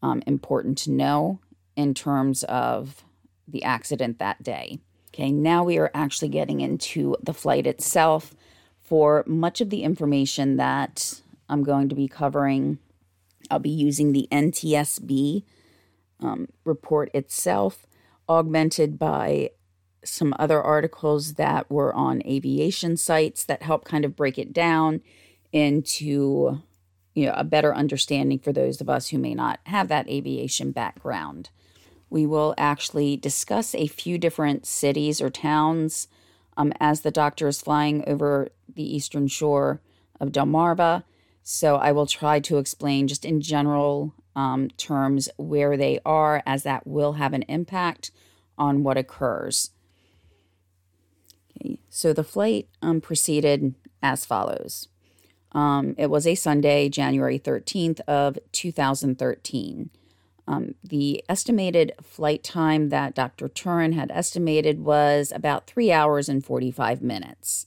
[0.00, 1.40] um, important to know
[1.74, 3.04] in terms of
[3.48, 4.78] the accident that day.
[5.08, 8.32] Okay, now we are actually getting into the flight itself.
[8.80, 12.78] For much of the information that I'm going to be covering
[13.50, 15.42] I'll be using the NTSB
[16.20, 17.86] um, report itself,
[18.28, 19.50] augmented by
[20.04, 25.02] some other articles that were on aviation sites that help kind of break it down
[25.52, 26.62] into
[27.14, 30.70] you know a better understanding for those of us who may not have that aviation
[30.72, 31.50] background.
[32.08, 36.08] We will actually discuss a few different cities or towns
[36.56, 39.80] um, as the doctor is flying over the eastern shore
[40.20, 41.04] of Delmarva
[41.42, 46.62] so I will try to explain just in general um, terms where they are, as
[46.62, 48.10] that will have an impact
[48.56, 49.70] on what occurs.
[51.50, 54.88] Okay, so the flight um, proceeded as follows.
[55.52, 59.90] Um, it was a Sunday, January 13th of 2013.
[60.46, 63.48] Um, the estimated flight time that Dr.
[63.48, 67.66] Turen had estimated was about three hours and 45 minutes.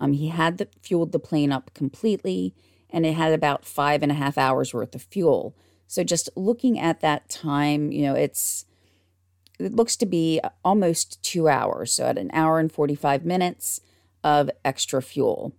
[0.00, 2.54] Um, he had the, fueled the plane up completely
[2.90, 5.54] and it had about five and a half hours worth of fuel.
[5.86, 8.64] So just looking at that time, you know, it's
[9.58, 11.92] it looks to be almost two hours.
[11.92, 13.80] So at an hour and 45 minutes
[14.22, 15.54] of extra fuel.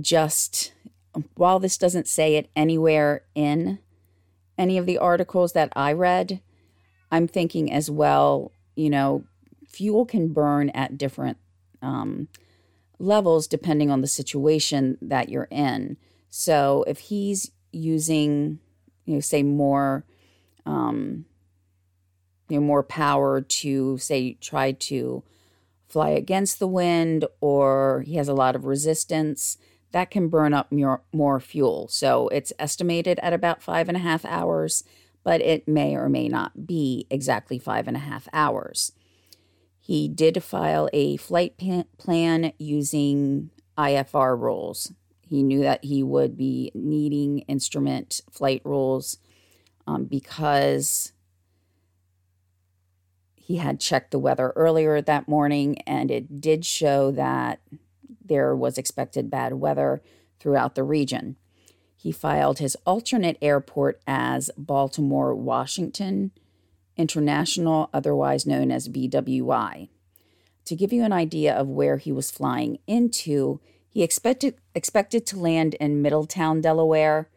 [0.00, 0.72] Just
[1.34, 3.78] while this doesn't say it anywhere in
[4.56, 6.40] any of the articles that I read,
[7.10, 9.24] I'm thinking as well, you know,
[9.66, 11.38] fuel can burn at different
[11.82, 12.28] um,
[12.98, 15.96] levels depending on the situation that you're in.
[16.30, 18.58] So if he's using,
[19.04, 20.04] you know, say more,
[20.66, 21.24] um,
[22.48, 25.22] you know, more power to say try to
[25.88, 29.56] fly against the wind, or he has a lot of resistance,
[29.92, 31.88] that can burn up more, more fuel.
[31.88, 34.84] So it's estimated at about five and a half hours,
[35.24, 38.92] but it may or may not be exactly five and a half hours.
[39.80, 41.56] He did file a flight
[41.96, 44.92] plan using IFR rules.
[45.22, 49.18] He knew that he would be needing instrument flight rules
[49.86, 51.12] um, because
[53.34, 57.60] he had checked the weather earlier that morning and it did show that
[58.24, 60.02] there was expected bad weather
[60.38, 61.36] throughout the region.
[61.96, 66.30] He filed his alternate airport as Baltimore Washington
[66.96, 69.88] International, otherwise known as BWI.
[70.64, 75.38] To give you an idea of where he was flying into, he expected expected to
[75.38, 77.28] land in Middletown, Delaware,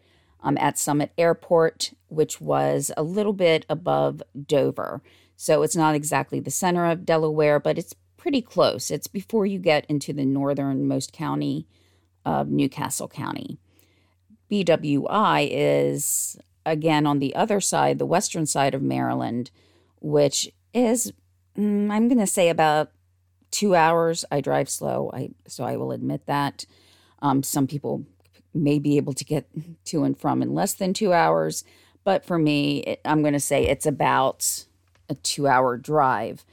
[0.44, 5.02] um, at Summit Airport, which was a little bit above Dover.
[5.38, 8.92] So it's not exactly the center of Delaware, but it's pretty close.
[8.92, 11.66] It's before you get into the northernmost county
[12.24, 13.58] of New Castle County.
[14.52, 19.50] BWI is again on the other side, the western side of Maryland,
[20.02, 21.12] which is,
[21.58, 22.92] mm, I'm going to say about
[23.50, 24.24] two hours.
[24.32, 26.68] I drive slow, I so I will admit that.
[27.24, 28.06] Um, some people
[28.54, 29.48] may be able to get
[29.86, 31.64] to and from in less than two hours,
[32.04, 34.66] but for me, it, I'm going to say it's about
[35.10, 36.46] a two-hour drive.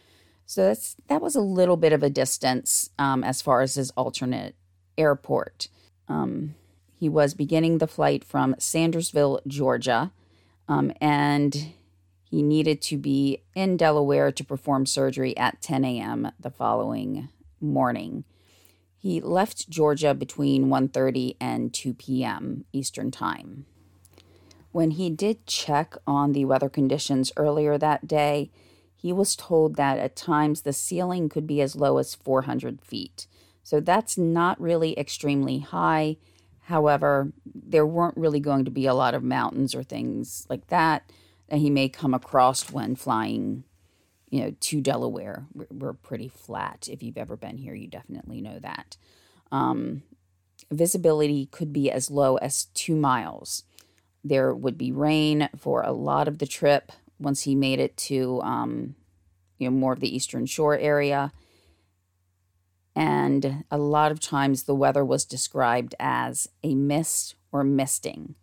[0.48, 3.90] So that's that was a little bit of a distance um, as far as his
[3.90, 4.56] alternate
[4.96, 5.68] airport.
[6.08, 6.54] Um,
[6.96, 10.10] he was beginning the flight from Sandersville, Georgia,
[10.66, 11.74] um, and
[12.24, 16.32] he needed to be in Delaware to perform surgery at 10 a.m.
[16.40, 17.28] the following
[17.60, 18.24] morning.
[18.96, 22.64] He left Georgia between 1:30 and 2 p.m.
[22.72, 23.66] Eastern Time.
[24.72, 28.50] When he did check on the weather conditions earlier that day,
[29.00, 33.28] he was told that at times the ceiling could be as low as 400 feet.
[33.62, 36.16] So that's not really extremely high.
[36.62, 41.12] However, there weren't really going to be a lot of mountains or things like that
[41.48, 43.62] that he may come across when flying,
[44.30, 45.46] you know, to Delaware.
[45.54, 46.88] We're, pretty flat.
[46.90, 48.96] If you've ever been here, you definitely know that.
[49.52, 50.02] Um,
[50.72, 53.62] visibility could be as low as two miles.
[54.24, 58.40] There would be rain for a lot of the trip once he made it to,
[58.42, 58.94] um,
[59.58, 61.32] you know, more of the Eastern Shore area.
[62.94, 68.34] And a lot of times the weather was described as a mist or misting.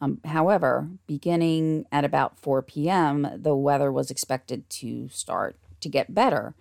[0.00, 6.14] Um, however, beginning at about 4 p.m., the weather was expected to start to get
[6.14, 6.54] better.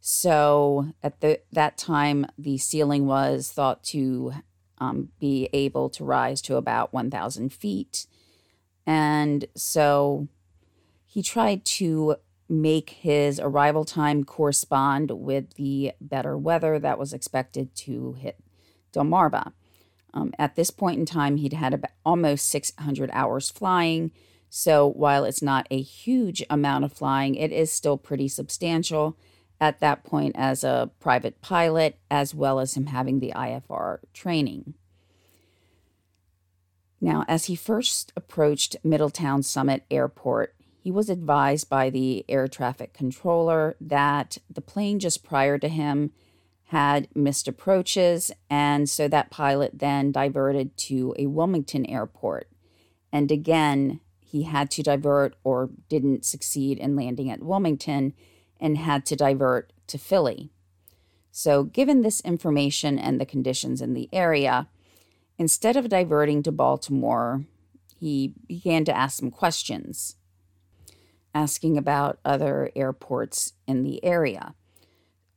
[0.00, 4.32] So at the, that time, the ceiling was thought to
[4.78, 8.06] um, be able to rise to about 1,000 feet.
[8.86, 10.28] And so
[11.10, 12.14] he tried to
[12.48, 18.38] make his arrival time correspond with the better weather that was expected to hit
[18.92, 19.52] Delmarva.
[20.14, 24.12] Um, at this point in time, he'd had about almost 600 hours flying.
[24.50, 29.18] So while it's not a huge amount of flying, it is still pretty substantial
[29.60, 34.74] at that point as a private pilot, as well as him having the IFR training.
[37.00, 42.94] Now, as he first approached Middletown Summit Airport, he was advised by the air traffic
[42.94, 46.10] controller that the plane just prior to him
[46.68, 52.48] had missed approaches, and so that pilot then diverted to a Wilmington airport.
[53.12, 58.14] And again, he had to divert or didn't succeed in landing at Wilmington
[58.58, 60.50] and had to divert to Philly.
[61.32, 64.68] So, given this information and the conditions in the area,
[65.36, 67.44] instead of diverting to Baltimore,
[67.98, 70.16] he began to ask some questions,
[71.34, 74.54] asking about other airports in the area.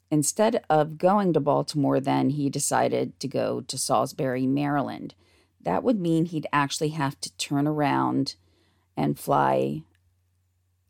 [0.09, 5.15] Instead of going to Baltimore, then he decided to go to Salisbury, Maryland.
[5.59, 8.35] That would mean he'd actually have to turn around
[8.95, 9.83] and fly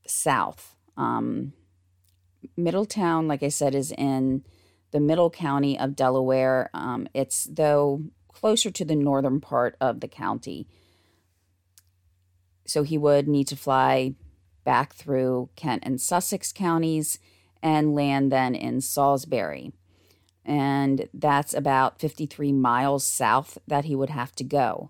[0.05, 0.75] south.
[0.97, 1.53] Um,
[2.57, 4.43] Middletown, like I said, is in
[4.91, 6.69] the middle county of Delaware.
[6.73, 10.67] Um, it's, though, closer to the northern part of the county.
[12.65, 14.15] So he would need to fly
[14.64, 17.20] back through Kent and Sussex counties
[17.61, 19.72] and land then in Salisbury.
[20.45, 24.89] And that's about 53 miles south that he would have to go.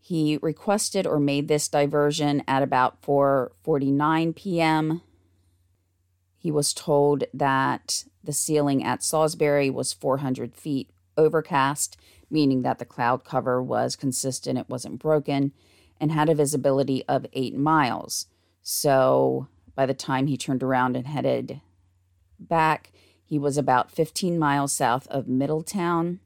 [0.00, 5.00] He requested or made this diversion at about 4:49 p.m.
[6.36, 11.96] He was told that the ceiling at Salisbury was 400 feet overcast,
[12.28, 15.52] meaning that the cloud cover was consistent, it wasn't broken,
[16.00, 18.26] and had a visibility of eight miles.
[18.62, 21.60] So by the time he turned around and headed
[22.38, 22.92] back.
[23.24, 26.20] He was about 15 miles south of Middletown,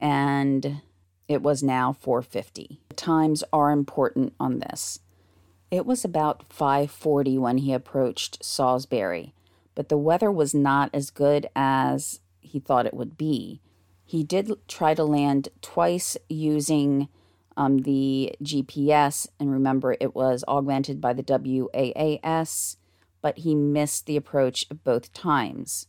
[0.00, 0.80] and
[1.28, 2.80] it was now 450.
[2.96, 4.98] Times are important on this.
[5.70, 9.32] It was about 5:40 when he approached Salisbury.
[9.76, 13.60] but the weather was not as good as he thought it would be.
[14.04, 17.08] He did try to land twice using
[17.56, 22.76] um, the GPS, and remember it was augmented by the WAAS,
[23.22, 25.86] but he missed the approach both times.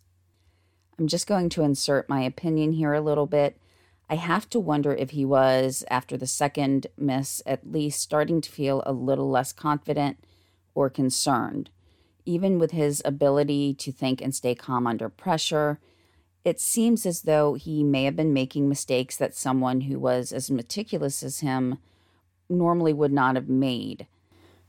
[0.97, 3.57] I'm just going to insert my opinion here a little bit.
[4.09, 8.51] I have to wonder if he was, after the second miss, at least starting to
[8.51, 10.18] feel a little less confident
[10.76, 11.72] or concerned.
[12.26, 15.80] Even with his ability to think and stay calm under pressure,
[16.45, 20.51] it seems as though he may have been making mistakes that someone who was as
[20.51, 21.79] meticulous as him
[22.47, 24.05] normally would not have made.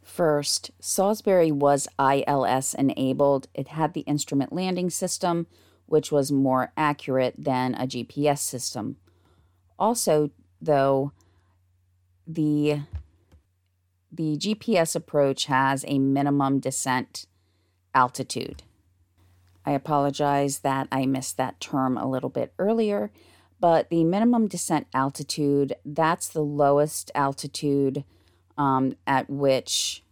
[0.03, 3.49] First, Salisbury was ILS enabled.
[3.55, 5.47] It had the instrument landing system,
[5.85, 8.97] which was more accurate than a GPS system.
[9.79, 10.31] Also,
[10.63, 11.13] though,
[12.27, 12.81] the
[14.11, 17.27] the GPS approach has a minimum descent
[17.95, 18.63] altitude.
[19.67, 23.11] I apologize that I missed that term a little bit earlier,
[23.59, 28.05] but the minimum descent altitude, that's the lowest altitude
[28.57, 30.05] um, at which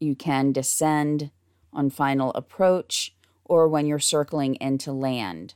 [0.00, 1.30] you can descend
[1.72, 5.54] on final approach or when you're circling into land.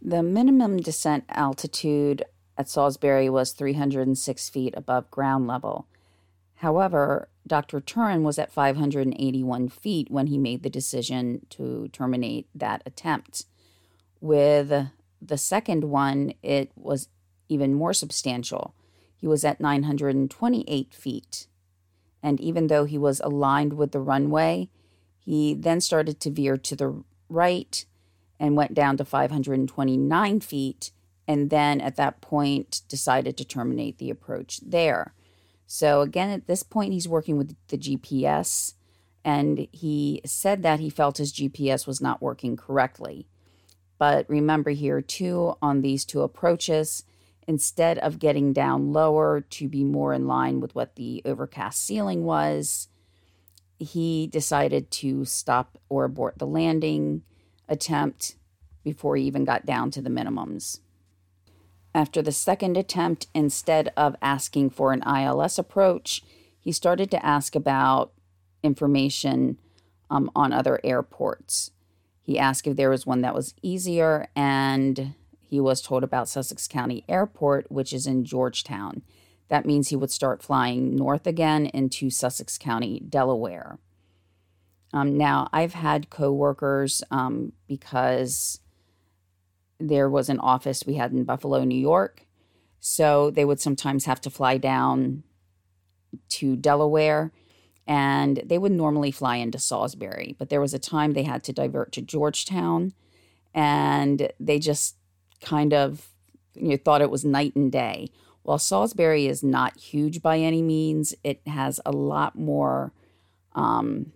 [0.00, 2.24] The minimum descent altitude
[2.56, 5.88] at Salisbury was 306 feet above ground level.
[6.64, 7.82] However, Dr.
[7.82, 13.44] Turen was at 581 feet when he made the decision to terminate that attempt.
[14.18, 14.72] With
[15.20, 17.10] the second one, it was
[17.50, 18.74] even more substantial.
[19.14, 21.48] He was at 928 feet.
[22.22, 24.70] And even though he was aligned with the runway,
[25.18, 27.84] he then started to veer to the right
[28.40, 30.92] and went down to 529 feet.
[31.28, 35.12] And then at that point, decided to terminate the approach there.
[35.66, 38.74] So, again, at this point, he's working with the GPS,
[39.24, 43.26] and he said that he felt his GPS was not working correctly.
[43.98, 47.04] But remember here, too, on these two approaches,
[47.46, 52.24] instead of getting down lower to be more in line with what the overcast ceiling
[52.24, 52.88] was,
[53.78, 57.22] he decided to stop or abort the landing
[57.68, 58.36] attempt
[58.82, 60.80] before he even got down to the minimums.
[61.94, 66.22] After the second attempt, instead of asking for an ILS approach,
[66.58, 68.12] he started to ask about
[68.62, 69.58] information
[70.10, 71.70] um, on other airports.
[72.20, 76.66] He asked if there was one that was easier, and he was told about Sussex
[76.66, 79.02] County Airport, which is in Georgetown.
[79.48, 83.78] That means he would start flying north again into Sussex County, Delaware.
[84.92, 88.60] Um, now, I've had coworkers um, because
[89.78, 92.26] there was an office we had in Buffalo, New York.
[92.80, 95.22] So they would sometimes have to fly down
[96.30, 97.32] to Delaware
[97.86, 100.36] and they would normally fly into Salisbury.
[100.38, 102.92] But there was a time they had to divert to Georgetown
[103.54, 104.96] and they just
[105.40, 106.08] kind of
[106.54, 108.10] you know, thought it was night and day.
[108.42, 112.92] While Salisbury is not huge by any means, it has a lot more,
[113.54, 114.12] um,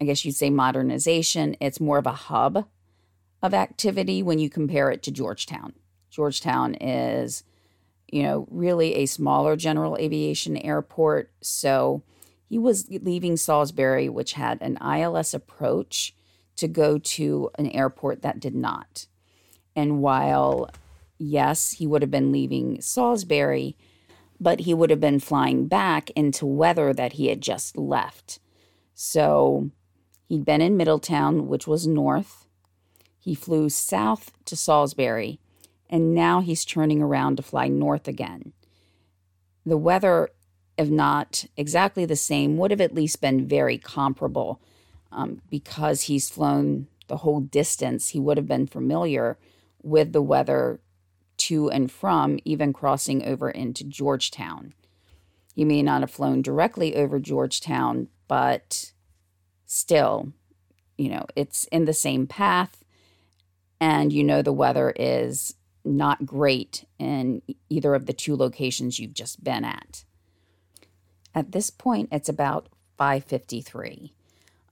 [0.00, 1.56] I guess you'd say, modernization.
[1.60, 2.66] It's more of a hub
[3.42, 5.72] of activity when you compare it to Georgetown.
[6.10, 7.44] Georgetown is,
[8.10, 11.30] you know, really a smaller general aviation airport.
[11.40, 12.02] So
[12.48, 16.14] he was leaving Salisbury, which had an ILS approach,
[16.56, 19.06] to go to an airport that did not.
[19.74, 20.68] And while,
[21.16, 23.76] yes, he would have been leaving Salisbury,
[24.38, 28.40] but he would have been flying back into weather that he had just left.
[28.94, 29.70] So
[30.28, 32.39] he'd been in Middletown, which was north.
[33.20, 35.38] He flew south to Salisbury,
[35.90, 38.54] and now he's turning around to fly north again.
[39.66, 40.30] The weather,
[40.78, 44.60] if not exactly the same, would have at least been very comparable
[45.12, 48.08] um, because he's flown the whole distance.
[48.08, 49.36] He would have been familiar
[49.82, 50.80] with the weather
[51.36, 54.72] to and from, even crossing over into Georgetown.
[55.54, 58.92] He may not have flown directly over Georgetown, but
[59.66, 60.32] still,
[60.96, 62.82] you know, it's in the same path
[63.80, 65.54] and you know the weather is
[65.84, 70.04] not great in either of the two locations you've just been at.
[71.34, 72.68] At this point, it's about
[72.98, 74.12] 553.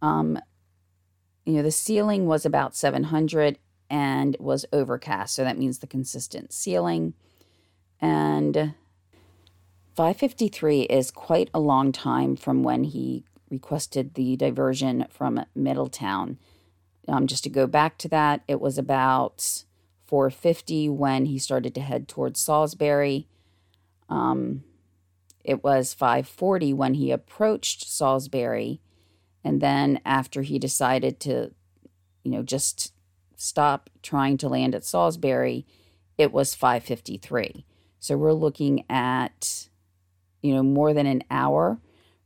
[0.03, 0.39] Um,
[1.47, 6.53] you know, the ceiling was about 700 and was overcast, so that means the consistent
[6.53, 7.15] ceiling.
[8.01, 8.75] And
[9.97, 16.39] 553 is quite a long time from when he requested the diversion from Middletown.
[17.09, 19.65] Um, just to go back to that, it was about
[20.07, 23.27] 450 when he started to head towards Salisbury.
[24.09, 24.65] Um,
[25.45, 28.81] it was 540 when he approached Salisbury.
[29.43, 31.53] And then after he decided to
[32.29, 32.93] you know, just
[33.37, 35.65] stop trying to land at Salisbury,
[36.19, 37.65] it was 553.
[38.01, 39.69] So we're looking at,
[40.43, 41.79] you know, more than an hour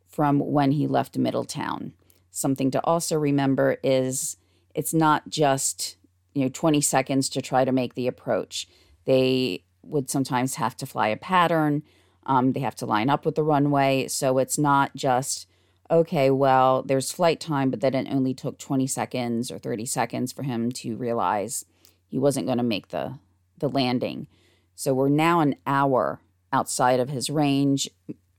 [0.08, 1.92] from when he left Middletown.
[2.32, 4.38] Something to also remember is
[4.74, 5.96] it's not just,
[6.34, 8.68] you know, 20 seconds to try to make the approach.
[9.04, 11.82] They would sometimes have to fly a pattern.
[12.24, 14.08] Um, they have to line up with the runway.
[14.08, 15.46] So it's not just,
[15.90, 20.32] okay, well, there's flight time, but then it only took 20 seconds or 30 seconds
[20.32, 21.64] for him to realize
[22.06, 23.18] he wasn't going to make the,
[23.58, 24.28] the landing.
[24.74, 26.20] So we're now an hour
[26.52, 27.88] outside of his range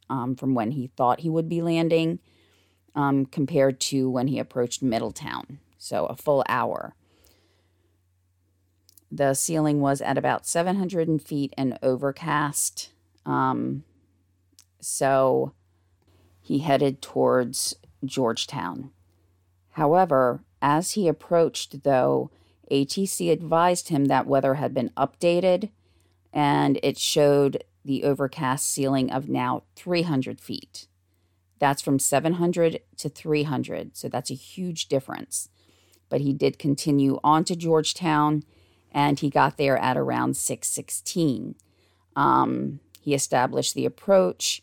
[0.10, 2.20] um, from when he thought he would be landing
[2.96, 5.60] um, compared to when he approached Middletown.
[5.84, 6.96] So a full hour.
[9.12, 12.94] The ceiling was at about 700 feet and overcast.
[13.26, 13.84] Um,
[14.80, 15.54] so
[16.40, 17.76] he headed towards
[18.06, 18.92] Georgetown.
[19.72, 22.32] However, as he approached, though,
[22.72, 25.70] ATC advised him that weather had been updated
[26.32, 30.88] and it showed the overcast ceiling of now 300 feet.
[31.60, 35.50] That's from 700 to 300, so that's a huge difference.
[36.14, 38.44] But he did continue on to Georgetown
[38.92, 41.56] and he got there at around 616.
[42.16, 44.62] Um, he established the approach.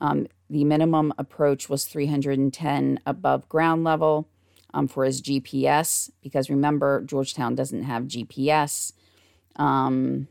[0.00, 4.28] Um, the minimum approach was 310 above ground level
[4.72, 8.92] um, for his GPS, because remember, Georgetown doesn't have GPS.
[9.56, 10.28] Um,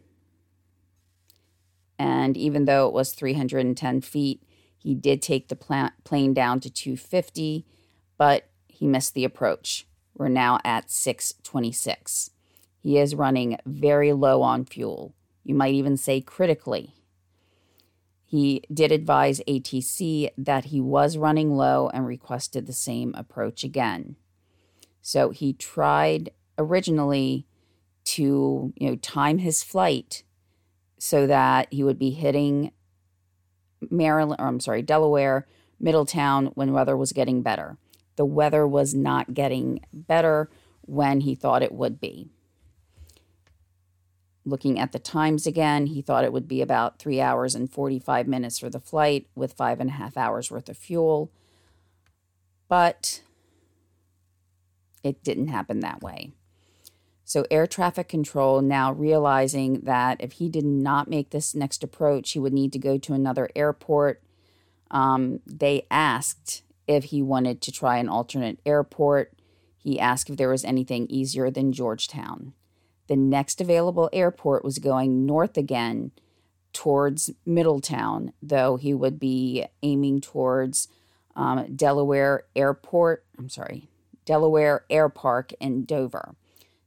[2.00, 4.42] and even though it was 310 feet,
[4.78, 7.66] he did take the pla- plane down to 250,
[8.18, 9.86] but he missed the approach.
[10.16, 12.32] We're now at 626.
[12.80, 15.14] He is running very low on fuel.
[15.44, 16.96] You might even say critically.
[18.26, 24.16] He did advise ATC that he was running low and requested the same approach again.
[25.02, 27.46] So he tried originally
[28.06, 30.24] to, you know, time his flight
[30.98, 32.72] so that he would be hitting
[33.90, 35.48] Maryland, or I'm sorry, Delaware,
[35.80, 37.78] Middletown when weather was getting better.
[38.22, 40.52] The weather was not getting better
[40.82, 42.30] when he thought it would be
[44.46, 48.28] looking at the times again, he thought it would be about three hours and 45
[48.28, 51.32] minutes for the flight with five and a half hours worth of fuel.
[52.68, 53.24] But
[55.02, 56.30] it didn't happen that way.
[57.26, 62.34] So, air traffic control now realizing that if he did not make this next approach,
[62.34, 64.22] he would need to go to another airport.
[64.92, 66.62] Um, they asked
[66.96, 69.34] if he wanted to try an alternate airport.
[69.78, 72.54] He asked if there was anything easier than Georgetown.
[73.08, 76.12] The next available airport was going north again
[76.74, 80.88] towards Middletown, though he would be aiming towards
[81.36, 83.26] um, Delaware Airport.
[83.38, 83.90] I'm sorry,
[84.26, 86.36] Delaware Air Park in Dover.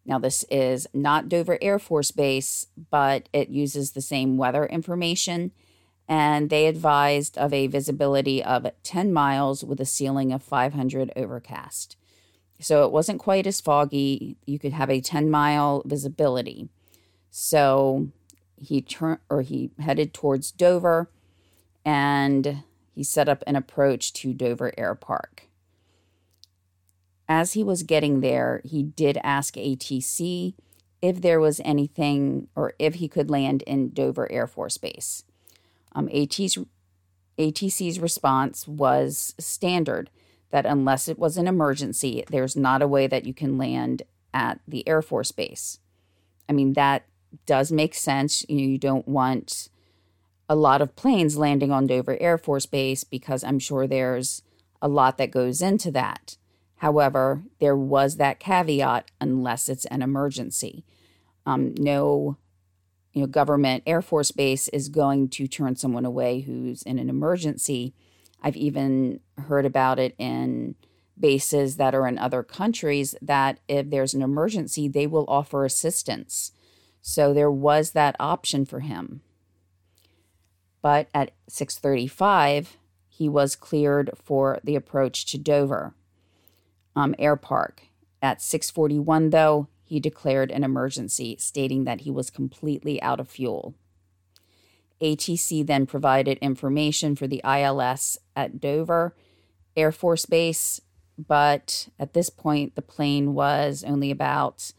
[0.06, 5.52] Now, this is not Dover Air Force Base, but it uses the same weather information.
[6.08, 11.96] And they advised of a visibility of 10 miles with a ceiling of 500 overcast.
[12.60, 14.36] So it wasn't quite as foggy.
[14.46, 16.68] You could have a 10 mile visibility.
[17.30, 18.08] So
[18.56, 21.10] he turned or he headed towards Dover
[21.84, 22.62] and
[22.94, 25.48] he set up an approach to Dover Air Park.
[27.28, 30.54] As he was getting there, he did ask ATC
[31.02, 35.24] if there was anything or if he could land in Dover Air Force Base.
[35.94, 36.58] Um, AT's,
[37.38, 40.10] ATC's response was standard
[40.50, 44.60] that unless it was an emergency, there's not a way that you can land at
[44.66, 45.78] the Air Force Base.
[46.48, 47.06] I mean, that
[47.46, 48.44] does make sense.
[48.48, 49.68] You, don't want
[50.48, 54.42] a lot of planes landing on Dover Air Force Base because I'm sure there's
[54.82, 56.36] a lot that goes into that.
[56.76, 60.84] However, there was that caveat unless it's an emergency.
[61.46, 62.36] Um, no
[63.14, 67.08] you know, government Air Force Base is going to turn someone away who's in an
[67.08, 67.94] emergency
[68.44, 70.74] I've even heard about it in
[71.18, 76.52] bases that are in other countries that if there's an emergency, they will offer assistance.
[77.00, 79.22] So there was that option for him.
[80.82, 82.76] But at 635,
[83.08, 85.94] he was cleared for the approach to Dover
[86.94, 87.84] um, Air Park.
[88.20, 93.76] At 641, though, he declared an emergency, stating that he was completely out of fuel.
[95.00, 99.14] ATC then provided information for the ILS at Dover
[99.76, 100.80] Air Force Base,
[101.16, 104.72] but at this point, the plane was only about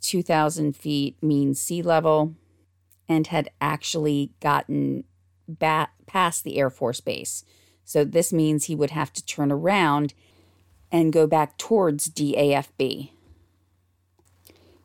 [0.00, 2.34] 2,000 feet mean sea level
[3.10, 5.04] and had actually gotten
[6.06, 7.44] past the Air Force Base.
[7.84, 10.14] So this means he would have to turn around
[10.90, 13.10] and go back towards DAFB.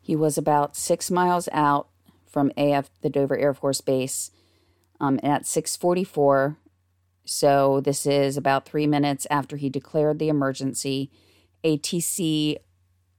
[0.06, 1.88] He was about six miles out
[2.28, 4.30] from AF, the Dover Air Force Base,
[5.00, 6.58] um, at 644.
[7.26, 11.10] So this is about three minutes after he declared the emergency.
[11.64, 12.58] ATC,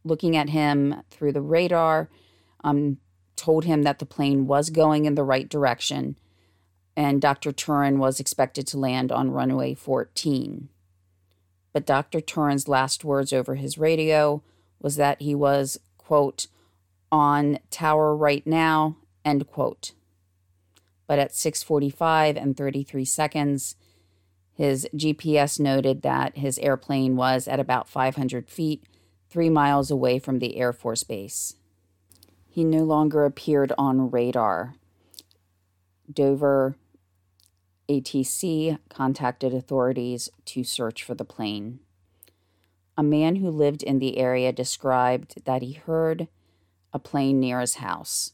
[0.04, 2.08] looking at him through the radar,
[2.62, 2.98] um,
[3.34, 6.14] told him that the plane was going in the right direction,
[6.96, 7.50] and Dr.
[7.50, 10.68] Turen was expected to land on runway 14.
[11.72, 12.20] But Dr.
[12.20, 14.44] Turen's last words over his radio
[14.80, 16.46] was that he was, quote,
[17.10, 19.92] on tower right now, end quote.
[21.06, 23.76] But at 6:45 and 33 seconds,
[24.52, 28.84] his GPS noted that his airplane was at about 500 feet,
[29.28, 31.54] 3 miles away from the Air Force Base.
[32.48, 34.74] He no longer appeared on radar.
[36.10, 36.76] Dover
[37.88, 41.80] ATC contacted authorities to search for the plane.
[42.96, 46.28] A man who lived in the area described that he heard
[46.92, 48.32] a plane near his house.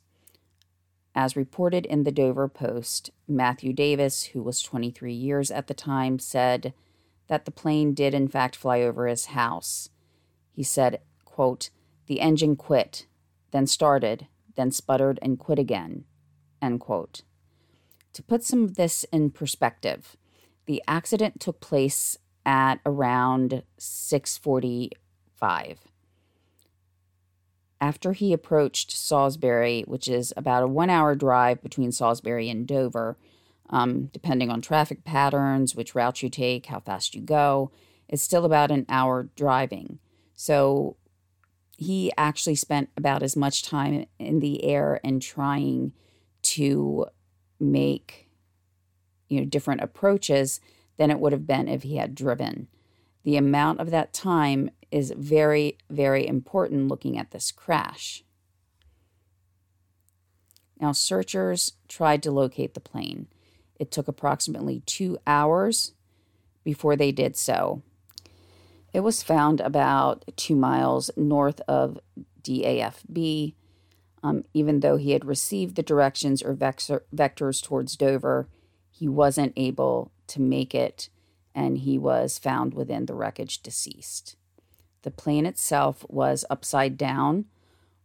[1.15, 6.19] As reported in the Dover Post, Matthew Davis, who was 23 years at the time,
[6.19, 6.73] said
[7.29, 9.91] that the plane did in fact fly over his house.
[10.53, 11.71] He said, quote,
[12.07, 13.07] the engine quit,
[13.51, 14.27] then started,
[14.57, 16.05] then sputtered and quit again,
[16.61, 17.23] end quote.
[18.15, 20.17] To put some of this in perspective,
[20.67, 25.92] the accident took place at around 645
[27.83, 33.19] after he approached Salisbury, which is about a one hour drive between Salisbury and Dover,
[33.71, 37.73] um, depending on traffic patterns, which route you take, how fast you go,
[38.09, 39.99] it's still about an hour driving.
[40.33, 40.97] So
[41.77, 45.93] he actually spent about as much time in the air and trying
[46.43, 47.07] to
[47.59, 48.29] make
[49.29, 50.61] you know different approaches
[50.99, 52.69] than it would have been if he had driven.
[53.25, 58.25] The amount of that time is very, very important looking at this crash.
[60.81, 63.29] Now, searchers tried to locate the plane.
[63.79, 65.93] It took approximately two hours
[66.65, 67.83] before they did so.
[68.93, 71.99] It was found about two miles north of
[72.43, 73.55] DAFB.
[74.25, 78.49] Um, even though he had received the directions or vector, vectors towards Dover,
[78.91, 81.09] he wasn't able to make it
[81.55, 84.37] and he was found within the wreckage deceased.
[85.03, 87.47] The plane itself was upside down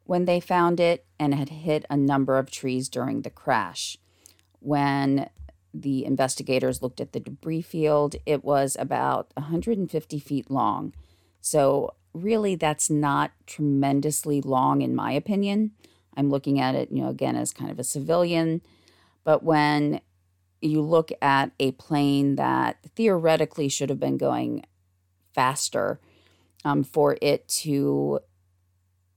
[0.06, 3.98] when they found it and had hit a number of trees during the crash.
[4.60, 5.30] When
[5.74, 10.94] the investigators looked at the debris field, it was about 150 feet long.
[11.42, 15.72] So, really, that's not tremendously long, in my opinion.
[16.16, 18.62] I'm looking at it, you know, again, as kind of a civilian.
[19.24, 20.02] But when
[20.62, 24.66] you look at a plane that theoretically should have been going
[25.34, 26.00] faster
[26.66, 28.20] um, for it to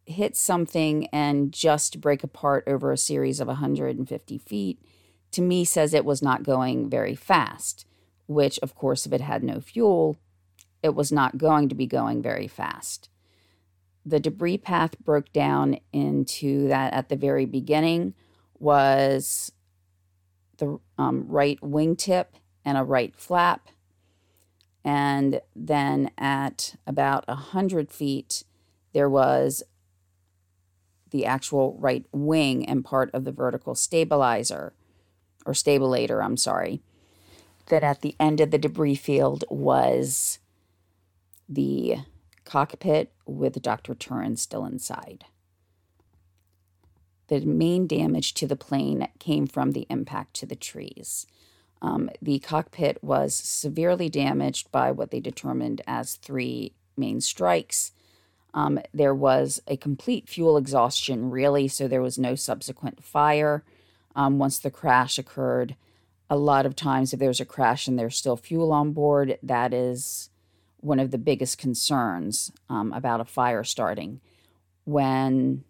[0.07, 4.83] hit something and just break apart over a series of 150 feet,
[5.31, 7.87] to me says it was not going very fast,
[8.27, 10.17] which, of course, if it had no fuel,
[10.83, 13.09] it was not going to be going very fast.
[14.05, 18.15] The debris path broke down into that at the very beginning
[18.59, 19.53] was
[20.61, 22.27] the um, right wingtip
[22.65, 23.69] and a right flap.
[24.85, 28.45] And then at about 100 feet,
[28.93, 29.63] there was
[31.11, 34.73] the actual right wing and part of the vertical stabilizer,
[35.45, 36.81] or stabilator, I'm sorry.
[37.67, 40.39] That at the end of the debris field was
[41.49, 41.99] the
[42.45, 43.95] cockpit with Dr.
[43.95, 45.25] Turen still inside
[47.31, 51.27] the main damage to the plane came from the impact to the trees.
[51.81, 57.93] Um, the cockpit was severely damaged by what they determined as three main strikes.
[58.53, 63.65] Um, there was a complete fuel exhaustion, really, so there was no subsequent fire
[64.17, 65.77] um, once the crash occurred.
[66.29, 69.73] A lot of times, if there's a crash and there's still fuel on board, that
[69.73, 70.31] is
[70.79, 74.21] one of the biggest concerns um, about a fire starting.
[74.85, 75.65] When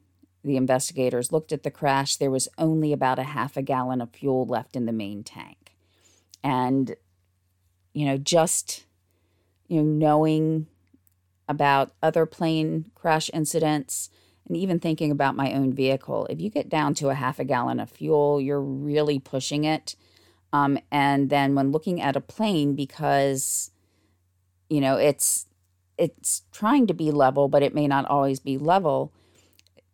[0.45, 2.17] the investigators looked at the crash.
[2.17, 5.75] There was only about a half a gallon of fuel left in the main tank.
[6.43, 6.97] And,
[7.93, 8.85] you know, just,
[9.69, 10.67] you know, knowing
[11.49, 14.09] about other plane crash incidents
[14.47, 17.45] and even thinking about my own vehicle, if you get down to a half a
[17.45, 19.97] gallon of fuel, you're really pushing it.
[20.53, 23.71] Um, and then when looking at a plane, because,
[24.69, 25.47] you know, it's,
[25.99, 29.13] it's trying to be level, but it may not always be level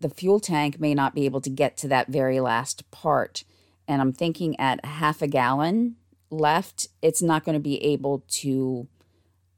[0.00, 3.44] the fuel tank may not be able to get to that very last part.
[3.88, 5.96] And I'm thinking at half a gallon
[6.30, 8.88] left, it's not going to be able to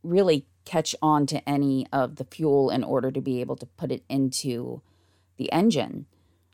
[0.03, 3.91] really catch on to any of the fuel in order to be able to put
[3.91, 4.83] it into
[5.39, 6.07] the engine.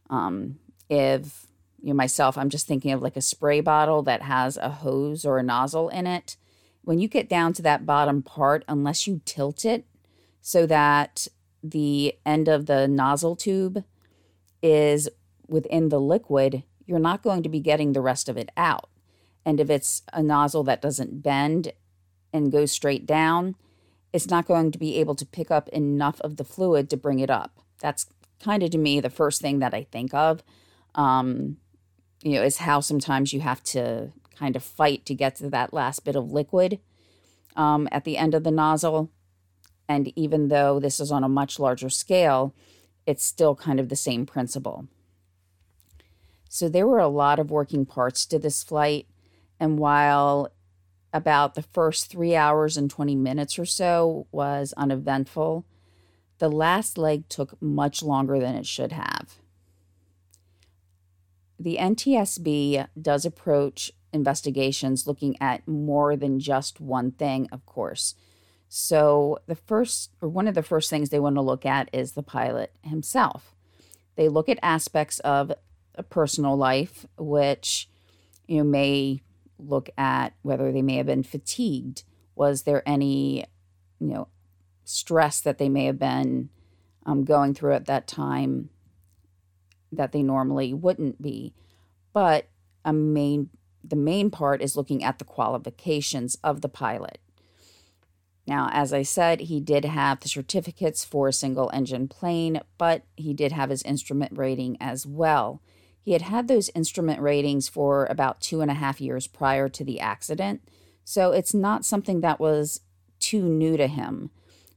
[0.08, 0.58] Um,
[0.88, 1.46] if
[1.82, 5.24] you know, myself, I'm just thinking of like a spray bottle that has a hose
[5.24, 6.36] or a nozzle in it.
[6.82, 9.84] When you get down to that bottom part, unless you tilt it
[10.40, 11.26] so that
[11.64, 13.84] the end of the nozzle tube
[14.62, 15.08] is
[15.48, 18.90] within the liquid, you're not going to be getting the rest of it out.
[19.46, 21.72] And if it's a nozzle that doesn't bend
[22.32, 23.56] and goes straight down,
[24.12, 27.18] it's not going to be able to pick up enough of the fluid to bring
[27.18, 27.58] it up.
[27.80, 28.06] That's
[28.42, 30.42] kind of to me the first thing that I think of.
[30.94, 31.56] Um,
[32.22, 35.74] you know, is how sometimes you have to kind of fight to get to that
[35.74, 36.78] last bit of liquid
[37.56, 39.10] um, at the end of the nozzle.
[39.88, 42.54] And even though this is on a much larger scale,
[43.06, 44.86] it's still kind of the same principle.
[46.48, 49.06] So there were a lot of working parts to this flight.
[49.58, 50.52] And while
[51.12, 55.64] about the first three hours and 20 minutes or so was uneventful,
[56.38, 59.36] the last leg took much longer than it should have.
[61.58, 68.14] The NTSB does approach investigations looking at more than just one thing, of course.
[68.76, 72.12] So, the first, or one of the first things they want to look at is
[72.12, 73.54] the pilot himself.
[74.16, 75.52] They look at aspects of
[75.94, 77.88] a personal life, which
[78.48, 79.22] you know may
[79.60, 82.02] look at whether they may have been fatigued.
[82.34, 83.46] Was there any,
[84.00, 84.26] you know,
[84.82, 86.48] stress that they may have been
[87.06, 88.70] um, going through at that time
[89.92, 91.54] that they normally wouldn't be?
[92.12, 92.48] But
[92.84, 93.50] a main,
[93.84, 97.20] the main part is looking at the qualifications of the pilot.
[98.46, 103.02] Now, as I said, he did have the certificates for a single engine plane, but
[103.16, 105.62] he did have his instrument rating as well.
[106.00, 109.84] He had had those instrument ratings for about two and a half years prior to
[109.84, 110.60] the accident,
[111.04, 112.80] so it's not something that was
[113.18, 114.30] too new to him.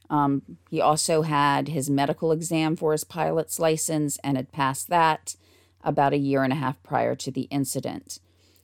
[0.10, 5.36] Um, he also had his medical exam for his pilot's license and had passed that
[5.84, 8.20] about a year and a half prior to the incident.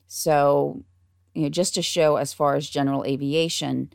[0.07, 0.83] So,
[1.33, 3.91] you know, just to show as far as general aviation,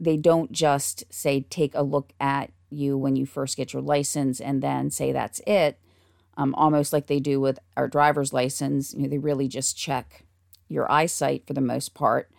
[0.00, 4.40] they don't just say take a look at you when you first get your license
[4.40, 5.78] and then say that's it
[6.38, 8.94] um, almost like they do with our driver's license.
[8.94, 10.24] You know, they really just check
[10.68, 12.30] your eyesight for the most part.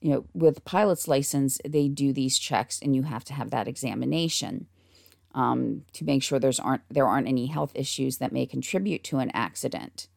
[0.00, 3.68] You know, with pilot's license, they do these checks, and you have to have that
[3.68, 4.66] examination
[5.34, 9.18] um, to make sure there's aren't there aren't any health issues that may contribute to
[9.18, 10.08] an accident.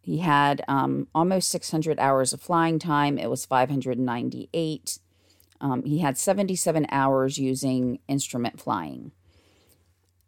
[0.00, 3.18] He had um, almost 600 hours of flying time.
[3.18, 4.98] It was 598.
[5.62, 9.12] Um, he had 77 hours using instrument flying.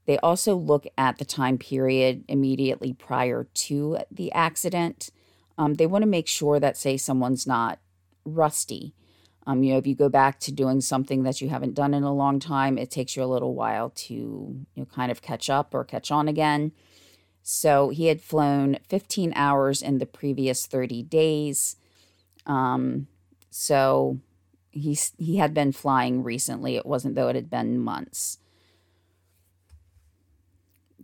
[0.07, 5.11] They also look at the time period immediately prior to the accident.
[5.59, 7.81] Um, they want to make sure that, say, someone's not
[8.25, 8.95] rusty.
[9.47, 12.05] Um, you know, if you go back to doing something that you haven't done in
[12.05, 15.51] a long time, it takes you a little while to you know, kind of catch
[15.51, 16.73] up or catch on again.
[17.43, 21.77] So he had flown 15 hours in the previous 30 days.
[22.47, 23.09] Um,
[23.51, 24.19] so
[24.75, 26.77] he he had been flying recently.
[26.77, 28.39] It wasn't though it had been months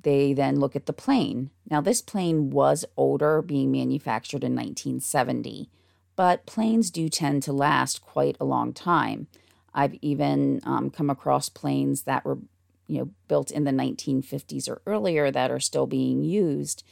[0.02, 1.50] they then look at the plane.
[1.70, 5.68] Now, this plane was older, being manufactured in 1970,
[6.16, 9.26] but planes do tend to last quite a long time.
[9.72, 12.38] I've even um, come across planes that were,
[12.86, 16.82] you know, built in the 1950s or earlier that are still being used.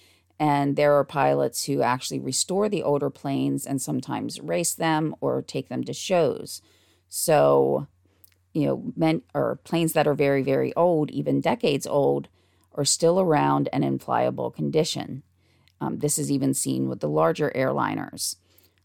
[0.40, 5.42] And there are pilots who actually restore the older planes and sometimes race them or
[5.42, 6.62] take them to shows.
[7.08, 7.88] So,
[8.52, 12.28] you know, men or planes that are very, very old, even decades old,
[12.74, 15.24] are still around and in flyable condition.
[15.80, 18.36] Um, this is even seen with the larger airliners.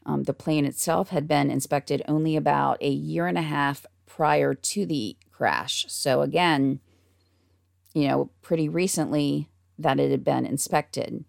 [0.06, 4.54] Um, the plane itself had been inspected only about a year and a half prior
[4.54, 5.86] to the crash.
[5.88, 6.80] So, again,
[7.94, 11.26] you know, pretty recently that it had been inspected.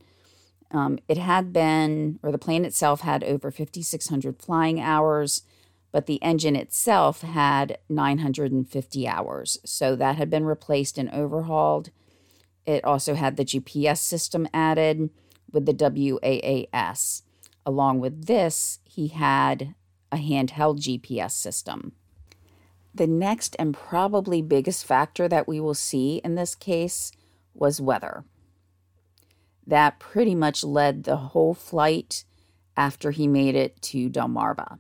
[0.75, 5.43] Um, it had been, or the plane itself had over 5,600 flying hours,
[5.93, 9.57] but the engine itself had 950 hours.
[9.65, 11.91] So that had been replaced and overhauled.
[12.67, 15.11] It also had the GPS system added
[15.53, 17.23] with the WAAS.
[17.65, 19.77] Along with this, he had
[20.11, 21.93] a handheld GPS system.
[22.93, 27.13] The next and probably biggest factor that we will see in this case
[27.55, 28.25] was weather.
[29.67, 32.25] That pretty much led the whole flight
[32.77, 34.79] after he made it to Delmarva.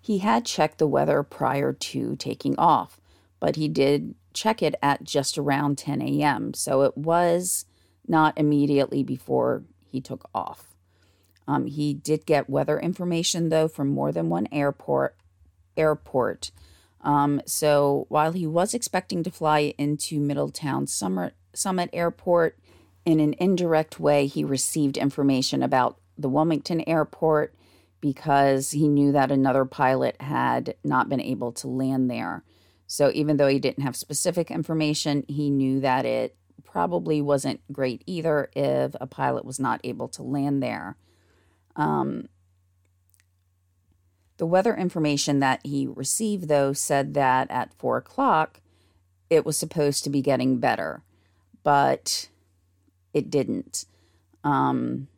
[0.00, 3.00] He had checked the weather prior to taking off,
[3.40, 6.52] but he did check it at just around 10 a.m.
[6.54, 7.64] So it was
[8.06, 10.74] not immediately before he took off.
[11.46, 15.16] Um, he did get weather information though from more than one airport.
[15.76, 16.50] Airport.
[17.00, 22.58] Um, so while he was expecting to fly into Middletown Summit Airport.
[23.04, 27.54] In an indirect way, he received information about the Wilmington Airport
[28.00, 32.44] because he knew that another pilot had not been able to land there.
[32.86, 38.02] So even though he didn't have specific information, he knew that it probably wasn't great
[38.06, 40.96] either if a pilot was not able to land there.
[41.76, 42.28] Um,
[44.36, 48.60] the weather information that he received, though, said that at four o'clock
[49.30, 51.02] it was supposed to be getting better,
[51.62, 52.28] but
[53.14, 53.86] it didn't.
[54.42, 55.08] Um,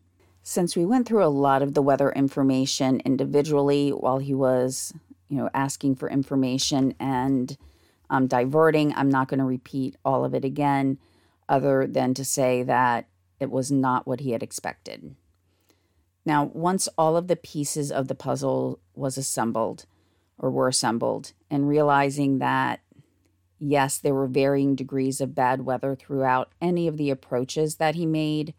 [0.43, 4.95] since we went through a lot of the weather information individually while he was,
[5.29, 7.57] you know, asking for information and
[8.09, 10.99] um, diverting, I'm not going to repeat all of it again,
[11.49, 13.09] other than to say that
[13.41, 15.17] it was not what he had expected.
[16.25, 19.87] Now, once all of the pieces of the puzzle was assembled
[20.39, 22.81] or were assembled, and realizing that
[23.59, 28.07] yes, there were varying degrees of bad weather throughout any of the approaches that he
[28.07, 28.55] made,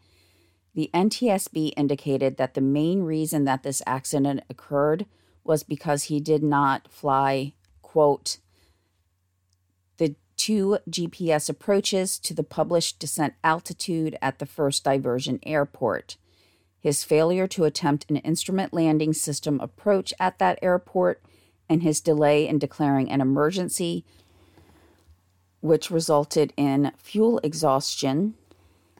[0.74, 5.06] the NTSB indicated that the main reason that this accident occurred
[5.42, 8.38] was because he did not fly, quote,
[9.96, 16.16] the two GPS approaches to the published descent altitude at the first diversion airport.
[16.80, 21.22] His failure to attempt an instrument landing system approach at that airport,
[21.68, 24.04] and his delay in declaring an emergency,
[25.60, 28.34] which resulted in fuel exhaustion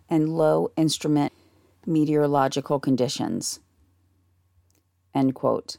[0.09, 1.33] and low instrument
[1.87, 3.61] meteorological conditions.
[5.15, 5.77] End quote.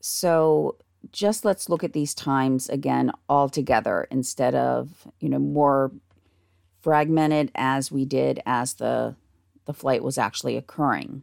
[0.00, 0.76] So
[1.10, 5.92] just let's look at these times again all together instead of, you know, more
[6.80, 9.16] fragmented as we did as the
[9.64, 11.22] the flight was actually occurring.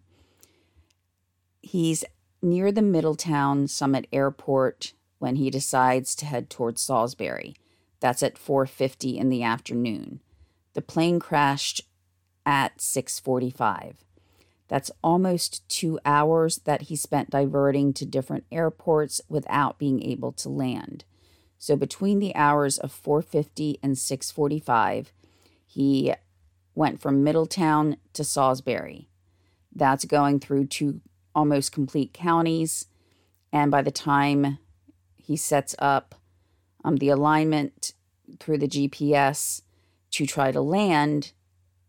[1.62, 2.06] He's
[2.42, 7.56] near the Middletown Summit Airport when he decides to head towards Salisbury.
[8.00, 10.22] That's at 4:50 in the afternoon.
[10.74, 11.82] The plane crashed
[12.46, 14.06] at 6:45.
[14.68, 20.50] That's almost 2 hours that he spent diverting to different airports without being able to
[20.50, 21.06] land.
[21.58, 25.12] So between the hours of 4:50 and 6:45,
[25.66, 26.14] he
[26.76, 29.10] went from Middletown to Salisbury.
[29.76, 31.02] That's going through two
[31.36, 32.88] almost complete counties.
[33.52, 34.60] And by the time
[35.18, 36.16] he sets up
[36.84, 37.94] um, the alignment
[38.40, 39.62] through the GPS
[40.12, 41.34] to try to land,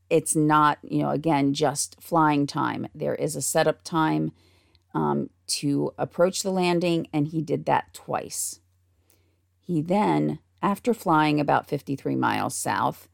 [0.09, 2.89] it's not, you know, again, just flying time.
[2.95, 4.33] There is a setup time
[4.95, 8.61] um, to approach the landing, and he did that twice.
[9.61, 13.09] He then, after flying about 53 miles south,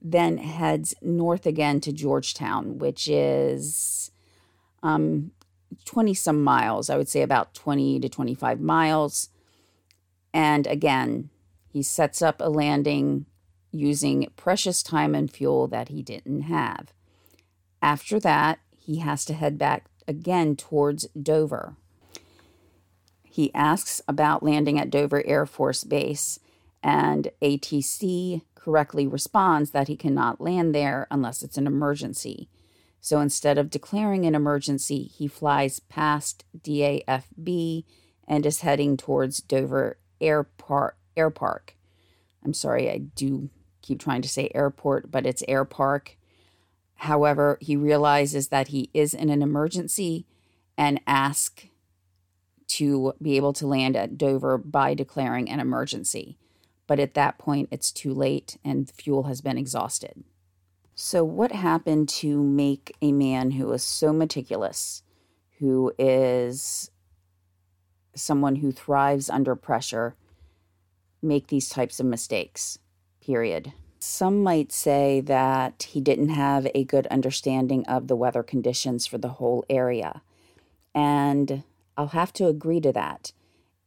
[0.00, 4.10] then heads north again to Georgetown, which is
[4.82, 5.30] um,
[5.84, 9.28] 20 some miles, I would say about 20 to 25 miles.
[10.32, 11.30] And again,
[11.68, 13.26] he sets up a landing
[13.70, 16.92] using precious time and fuel that he didn't have.
[17.80, 21.76] After that, he has to head back again towards Dover.
[23.22, 26.38] He asks about landing at Dover Air Force Base,
[26.82, 32.48] and ATC correctly responds that he cannot land there unless it's an emergency.
[33.00, 37.84] So instead of declaring an emergency, he flies past DAFB
[38.28, 40.96] and is heading towards Dover Air Park.
[41.16, 41.76] Air Park.
[42.44, 43.50] I'm sorry, I do
[43.82, 46.16] keep trying to say airport, but it's Air Park.
[46.96, 50.26] However, he realizes that he is in an emergency
[50.78, 51.66] and asks
[52.68, 56.38] to be able to land at Dover by declaring an emergency
[56.92, 60.24] but at that point it's too late and fuel has been exhausted.
[60.94, 65.02] So, what happened to make a man who is so meticulous,
[65.58, 66.90] who is
[68.14, 70.14] someone who thrives under pressure,
[71.22, 72.78] make these types of mistakes?
[73.24, 73.72] Period.
[74.00, 79.18] Some might say that he didn't have a good understanding of the weather conditions for
[79.18, 80.22] the whole area.
[80.94, 81.62] And
[81.96, 83.32] I'll have to agree to that.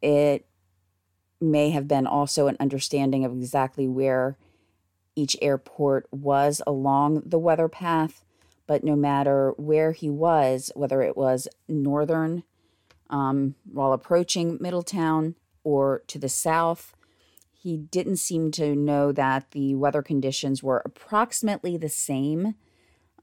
[0.01, 0.45] It
[1.41, 4.37] may have been also an understanding of exactly where
[5.15, 8.23] each airport was along the weather path.
[8.67, 12.43] But no matter where he was, whether it was northern
[13.09, 16.95] um, while approaching Middletown or to the south,
[17.53, 22.55] he didn't seem to know that the weather conditions were approximately the same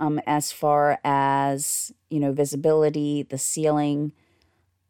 [0.01, 4.13] um, as far as you know visibility, the ceiling,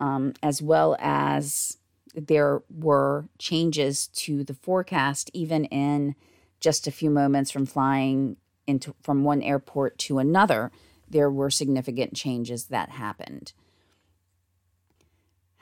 [0.01, 1.77] um, as well as
[2.15, 6.15] there were changes to the forecast, even in
[6.61, 8.37] just a few moments from flying
[8.67, 10.73] into from one airport to another.
[11.09, 13.53] There were significant changes that happened.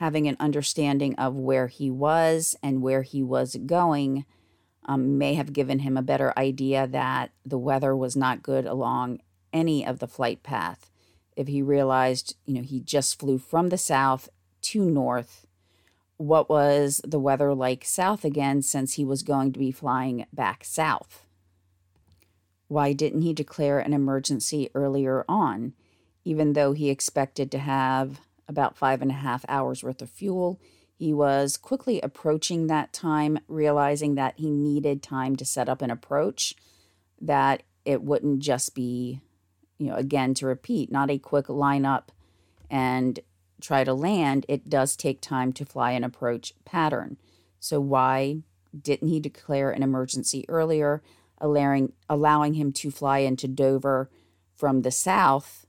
[0.01, 4.25] Having an understanding of where he was and where he was going
[4.87, 9.21] um, may have given him a better idea that the weather was not good along
[9.53, 10.91] any of the flight path.
[11.37, 14.31] If he realized, you know, he just flew from the south
[14.63, 15.47] to north,
[16.17, 20.65] what was the weather like south again since he was going to be flying back
[20.65, 21.27] south?
[22.69, 25.75] Why didn't he declare an emergency earlier on?
[26.25, 28.21] Even though he expected to have
[28.51, 30.61] about five and a half hours worth of fuel,
[30.99, 35.91] he was quickly approaching that time, realizing that he needed time to set up an
[35.91, 36.55] approach,
[37.21, 39.21] that it wouldn't just be,
[39.79, 42.13] you know, again to repeat, not a quick line up
[42.69, 43.21] and
[43.63, 44.45] try to land.
[44.49, 47.17] It does take time to fly an approach pattern.
[47.61, 48.43] So, why
[48.79, 51.03] didn't he declare an emergency earlier,
[51.39, 54.11] allowing, allowing him to fly into Dover
[54.55, 55.67] from the south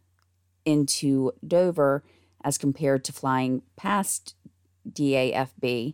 [0.65, 2.03] into Dover
[2.43, 4.35] as compared to flying past
[4.89, 5.93] DAFB,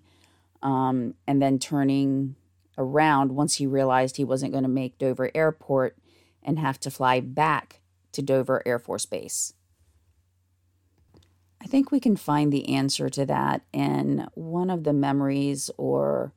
[0.62, 2.36] um, and then turning
[2.78, 5.98] around once he realized he wasn't going to make Dover Airport
[6.44, 7.82] and have to fly back
[8.14, 9.54] to Dover Air Force Base.
[11.62, 16.32] I think we can find the answer to that in one of the memories, or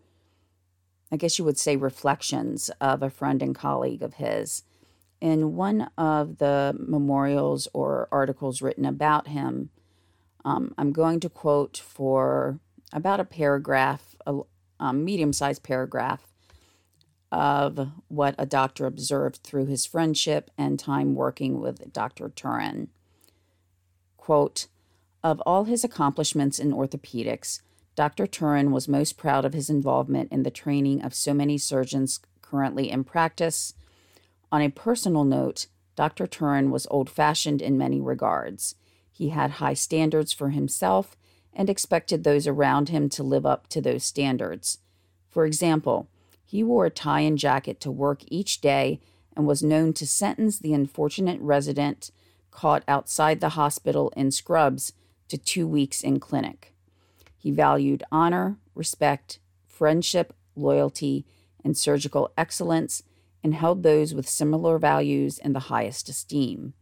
[1.13, 4.63] I guess you would say reflections, of a friend and colleague of his.
[5.21, 9.71] In one of the memorials or articles written about him,
[10.45, 12.59] um, I'm going to quote for
[12.93, 14.41] about a paragraph, a,
[14.79, 16.27] a medium sized paragraph
[17.33, 22.29] of what a doctor observed through his friendship and time working with Dr.
[22.29, 22.89] Turen.
[24.17, 24.67] Quote,
[25.23, 27.61] of all his accomplishments in orthopedics,
[27.95, 28.27] Dr.
[28.27, 32.91] Turen was most proud of his involvement in the training of so many surgeons currently
[32.91, 33.75] in practice.
[34.51, 35.67] On a personal note,
[35.97, 36.27] Dr.
[36.27, 38.75] Turen was old fashioned in many regards.
[39.21, 41.15] He had high standards for himself
[41.53, 44.79] and expected those around him to live up to those standards.
[45.29, 46.09] For example,
[46.43, 48.99] he wore a tie and jacket to work each day
[49.37, 52.11] and was known to sentence the unfortunate resident
[52.51, 54.95] caught outside the hospital in scrubs
[55.29, 56.73] to two weeks in clinic.
[57.37, 61.27] He valued honor, respect, friendship, loyalty,
[61.63, 63.03] and surgical excellence,
[63.45, 66.73] and held those with similar values in the highest esteem.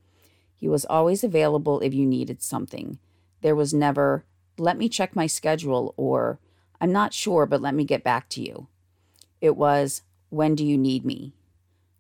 [0.59, 2.99] He was always available if you needed something.
[3.43, 4.25] There was never,
[4.59, 6.41] let me check my schedule, or
[6.81, 8.67] I'm not sure, but let me get back to you.
[9.41, 11.33] It was, when do you need me?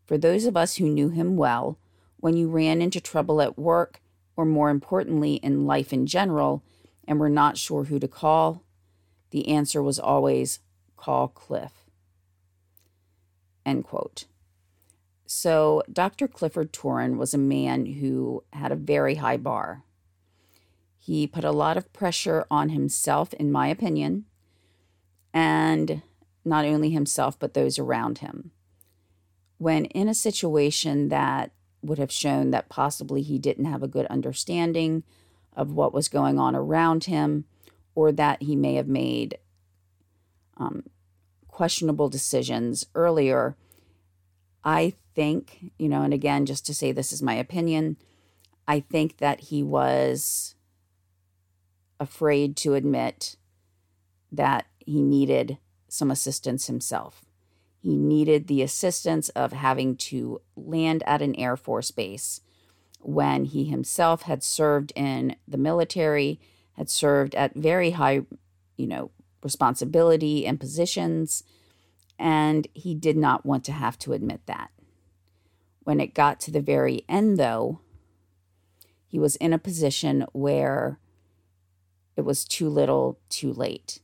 [0.06, 1.78] For those of us who knew him well,
[2.16, 4.00] when you ran into trouble at work,
[4.36, 6.64] or more importantly, in life in general,
[7.06, 8.64] and were not sure who to call,
[9.30, 10.58] the answer was always,
[10.96, 11.84] call Cliff.
[13.64, 14.24] End quote.
[15.30, 16.26] So, Dr.
[16.26, 19.84] Clifford Turen was a man who had a very high bar.
[20.96, 24.24] He put a lot of pressure on himself, in my opinion,
[25.34, 26.00] and
[26.46, 28.52] not only himself, but those around him.
[29.58, 31.52] When in a situation that
[31.82, 35.02] would have shown that possibly he didn't have a good understanding
[35.54, 37.44] of what was going on around him,
[37.94, 39.36] or that he may have made
[40.56, 40.84] um,
[41.48, 43.56] questionable decisions earlier,
[44.64, 47.96] I think, you know, and again, just to say this is my opinion,
[48.68, 50.54] I think that he was
[51.98, 53.34] afraid to admit
[54.30, 57.24] that he needed some assistance himself.
[57.80, 62.40] He needed the assistance of having to land at an Air Force base
[63.00, 66.38] when he himself had served in the military,
[66.74, 68.20] had served at very high,
[68.76, 69.10] you know,
[69.42, 71.42] responsibility and positions,
[72.20, 74.70] and he did not want to have to admit that.
[75.88, 77.80] When it got to the very end, though,
[79.06, 81.00] he was in a position where
[82.14, 84.00] it was too little, too late.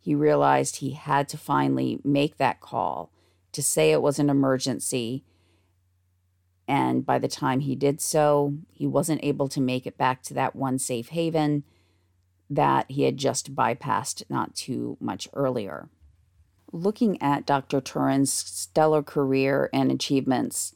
[0.00, 3.12] He realized he had to finally make that call
[3.52, 5.22] to say it was an emergency.
[6.66, 10.34] And by the time he did so, he wasn't able to make it back to
[10.34, 11.62] that one safe haven
[12.50, 15.88] that he had just bypassed not too much earlier.
[16.72, 17.80] Looking at Dr.
[17.80, 20.74] Turen's stellar career and achievements,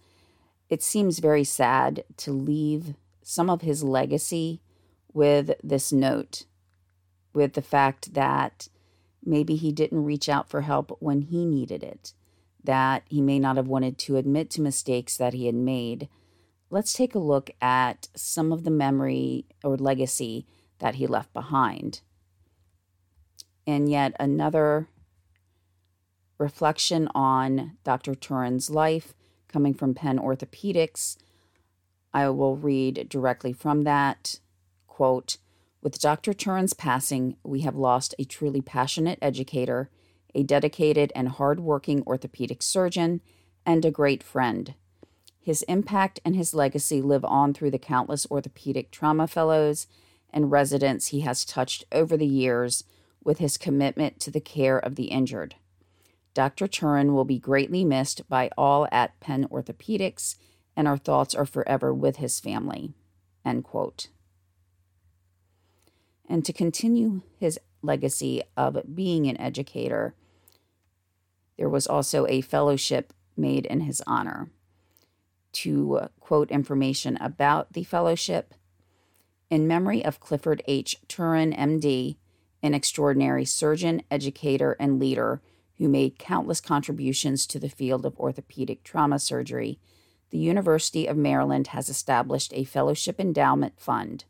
[0.68, 4.60] it seems very sad to leave some of his legacy
[5.12, 6.44] with this note,
[7.32, 8.68] with the fact that
[9.24, 12.12] maybe he didn't reach out for help when he needed it,
[12.62, 16.08] that he may not have wanted to admit to mistakes that he had made.
[16.70, 20.46] Let's take a look at some of the memory or legacy
[20.78, 22.00] that he left behind.
[23.66, 24.88] And yet another
[26.38, 28.14] reflection on Dr.
[28.14, 29.14] Turen's life
[29.48, 31.16] coming from Penn Orthopedics.
[32.12, 34.40] I will read directly from that
[34.86, 35.36] quote
[35.82, 36.32] With Dr.
[36.32, 39.90] Turen's passing, we have lost a truly passionate educator,
[40.34, 43.20] a dedicated and hardworking orthopedic surgeon,
[43.64, 44.74] and a great friend.
[45.40, 49.86] His impact and his legacy live on through the countless orthopedic trauma fellows
[50.30, 52.84] and residents he has touched over the years
[53.22, 55.56] with his commitment to the care of the injured.
[56.36, 56.66] Dr.
[56.66, 60.36] Turen will be greatly missed by all at Penn Orthopedics,
[60.76, 62.92] and our thoughts are forever with his family.
[63.42, 64.08] End quote.
[66.28, 70.14] And to continue his legacy of being an educator,
[71.56, 74.50] there was also a fellowship made in his honor.
[75.54, 78.52] To quote information about the fellowship,
[79.48, 80.98] in memory of Clifford H.
[81.08, 82.16] Turen, MD,
[82.62, 85.40] an extraordinary surgeon, educator, and leader
[85.78, 89.78] who made countless contributions to the field of orthopedic trauma surgery,
[90.30, 94.24] the University of Maryland has established a fellowship endowment fund.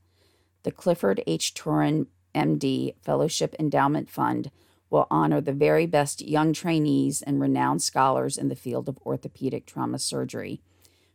[0.65, 1.55] The Clifford H.
[1.55, 4.51] Turen, MD, Fellowship Endowment Fund
[4.91, 9.67] will honor the very best young trainees and renowned scholars in the field of orthopedic
[9.67, 10.61] trauma surgery,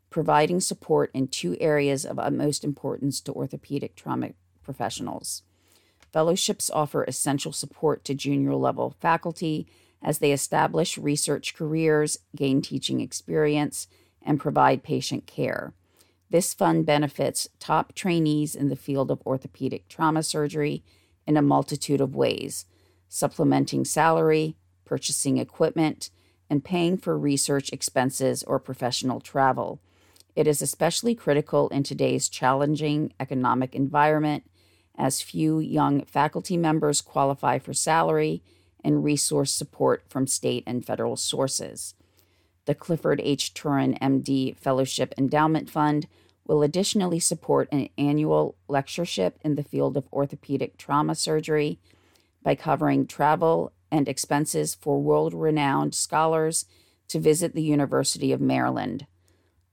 [0.09, 4.31] providing support in two areas of utmost importance to orthopedic trauma
[4.63, 5.43] professionals.
[6.11, 9.67] Fellowships offer essential support to junior level faculty
[10.01, 13.87] as they establish research careers, gain teaching experience,
[14.21, 15.73] and provide patient care.
[16.29, 20.83] This fund benefits top trainees in the field of orthopedic trauma surgery
[21.27, 22.65] in a multitude of ways,
[23.09, 24.55] supplementing salary,
[24.85, 26.09] purchasing equipment,
[26.49, 29.81] and paying for research expenses or professional travel.
[30.35, 34.43] It is especially critical in today's challenging economic environment
[34.97, 38.41] as few young faculty members qualify for salary
[38.83, 41.95] and resource support from state and federal sources.
[42.65, 43.53] The Clifford H.
[43.53, 46.07] Turen MD Fellowship Endowment Fund
[46.45, 51.79] will additionally support an annual lectureship in the field of orthopedic trauma surgery
[52.43, 56.65] by covering travel and expenses for world renowned scholars
[57.07, 59.05] to visit the University of Maryland.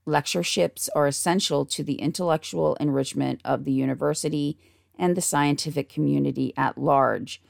[0.07, 4.59] Lectureships are essential to the intellectual enrichment of the university
[4.99, 7.41] and the scientific community at large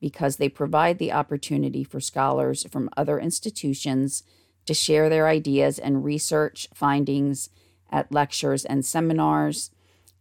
[0.00, 4.22] because they provide the opportunity for scholars from other institutions
[4.66, 7.50] to share their ideas and research findings
[7.90, 9.70] at lectures and seminars.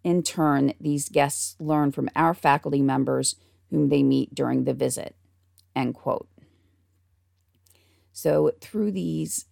[0.03, 3.35] In turn, these guests learn from our faculty members
[3.69, 5.15] whom they meet during the visit.
[5.75, 6.27] End quote.
[8.13, 9.45] So through these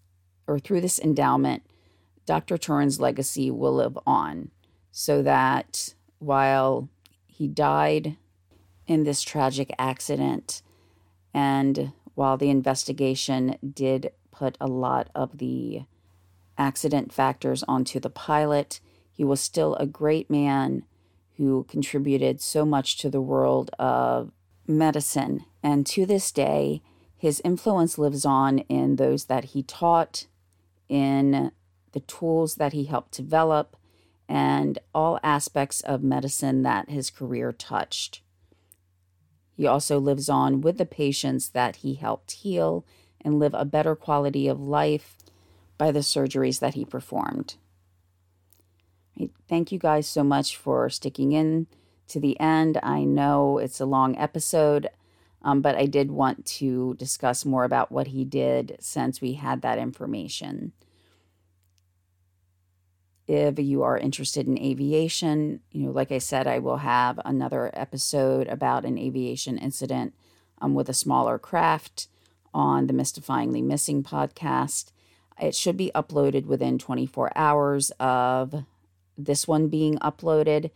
[0.48, 1.64] or through this endowment,
[2.26, 2.58] Dr.
[2.58, 4.50] Turen's legacy will live on
[4.92, 6.90] so that while
[7.28, 8.18] he died
[8.88, 10.62] in this tragic accident.
[11.34, 15.84] And while the investigation did put a lot of the
[16.58, 18.80] accident factors onto the pilot,
[19.12, 20.84] he was still a great man
[21.38, 24.32] who contributed so much to the world of
[24.68, 25.46] medicine.
[25.62, 26.82] And to this day,
[27.18, 30.28] his influence lives on in those that he taught,
[30.88, 31.52] in
[31.92, 33.76] the tools that he helped develop,
[34.28, 38.22] and all aspects of medicine that his career touched.
[39.56, 42.86] He also lives on with the patients that he helped heal
[43.22, 45.18] and live a better quality of life
[45.78, 47.56] by the surgeries that he performed.
[49.48, 51.68] Thank you guys so much for sticking in
[52.10, 52.80] to the end.
[52.84, 54.90] I know it's a long episode,
[55.42, 59.62] um, but I did want to discuss more about what he did since we had
[59.62, 60.74] that information.
[63.28, 67.72] If you are interested in aviation, you know, like I said, I will have another
[67.74, 70.14] episode about an aviation incident
[70.62, 72.08] um, with a smaller craft
[72.54, 74.92] on the Mystifyingly Missing podcast.
[75.42, 78.64] It should be uploaded within 24 hours of
[79.18, 80.70] this one being uploaded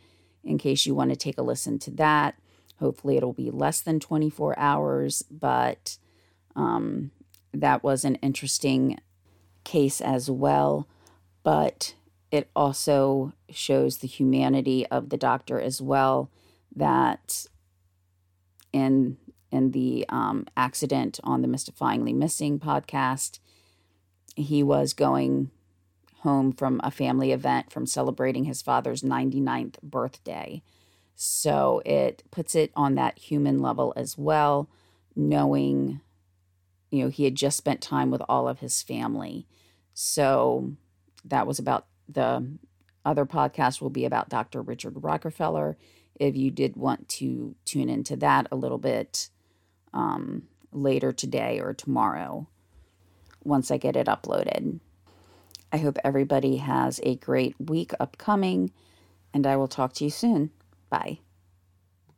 [0.43, 2.35] in case you want to take a listen to that.
[2.80, 5.97] Hopefully, it'll be less than 24 hours, but
[6.55, 7.11] um,
[7.53, 8.99] that was an interesting
[9.63, 10.88] case as well.
[11.43, 11.93] But
[12.31, 16.30] it also shows the humanity of the doctor as well
[16.76, 17.45] that
[18.72, 19.18] in
[19.51, 23.39] in the um, accident on the mystifyingly missing podcast
[24.35, 25.51] he was going
[26.19, 30.61] home from a family event from celebrating his father's 99th birthday.
[31.15, 34.69] So it puts it on that human level as well
[35.15, 35.99] knowing
[36.91, 39.45] you know he had just spent time with all of his family.
[39.93, 40.73] So
[41.26, 42.57] that was about the
[43.06, 44.61] other podcast will be about Dr.
[44.61, 45.77] Richard Rockefeller.
[46.19, 49.30] If you did want to tune into that a little bit
[49.94, 52.48] um, later today or tomorrow,
[53.44, 54.80] once I get it uploaded.
[55.72, 58.72] I hope everybody has a great week upcoming,
[59.34, 60.52] and I will talk to you soon.
[60.90, 61.19] Bye.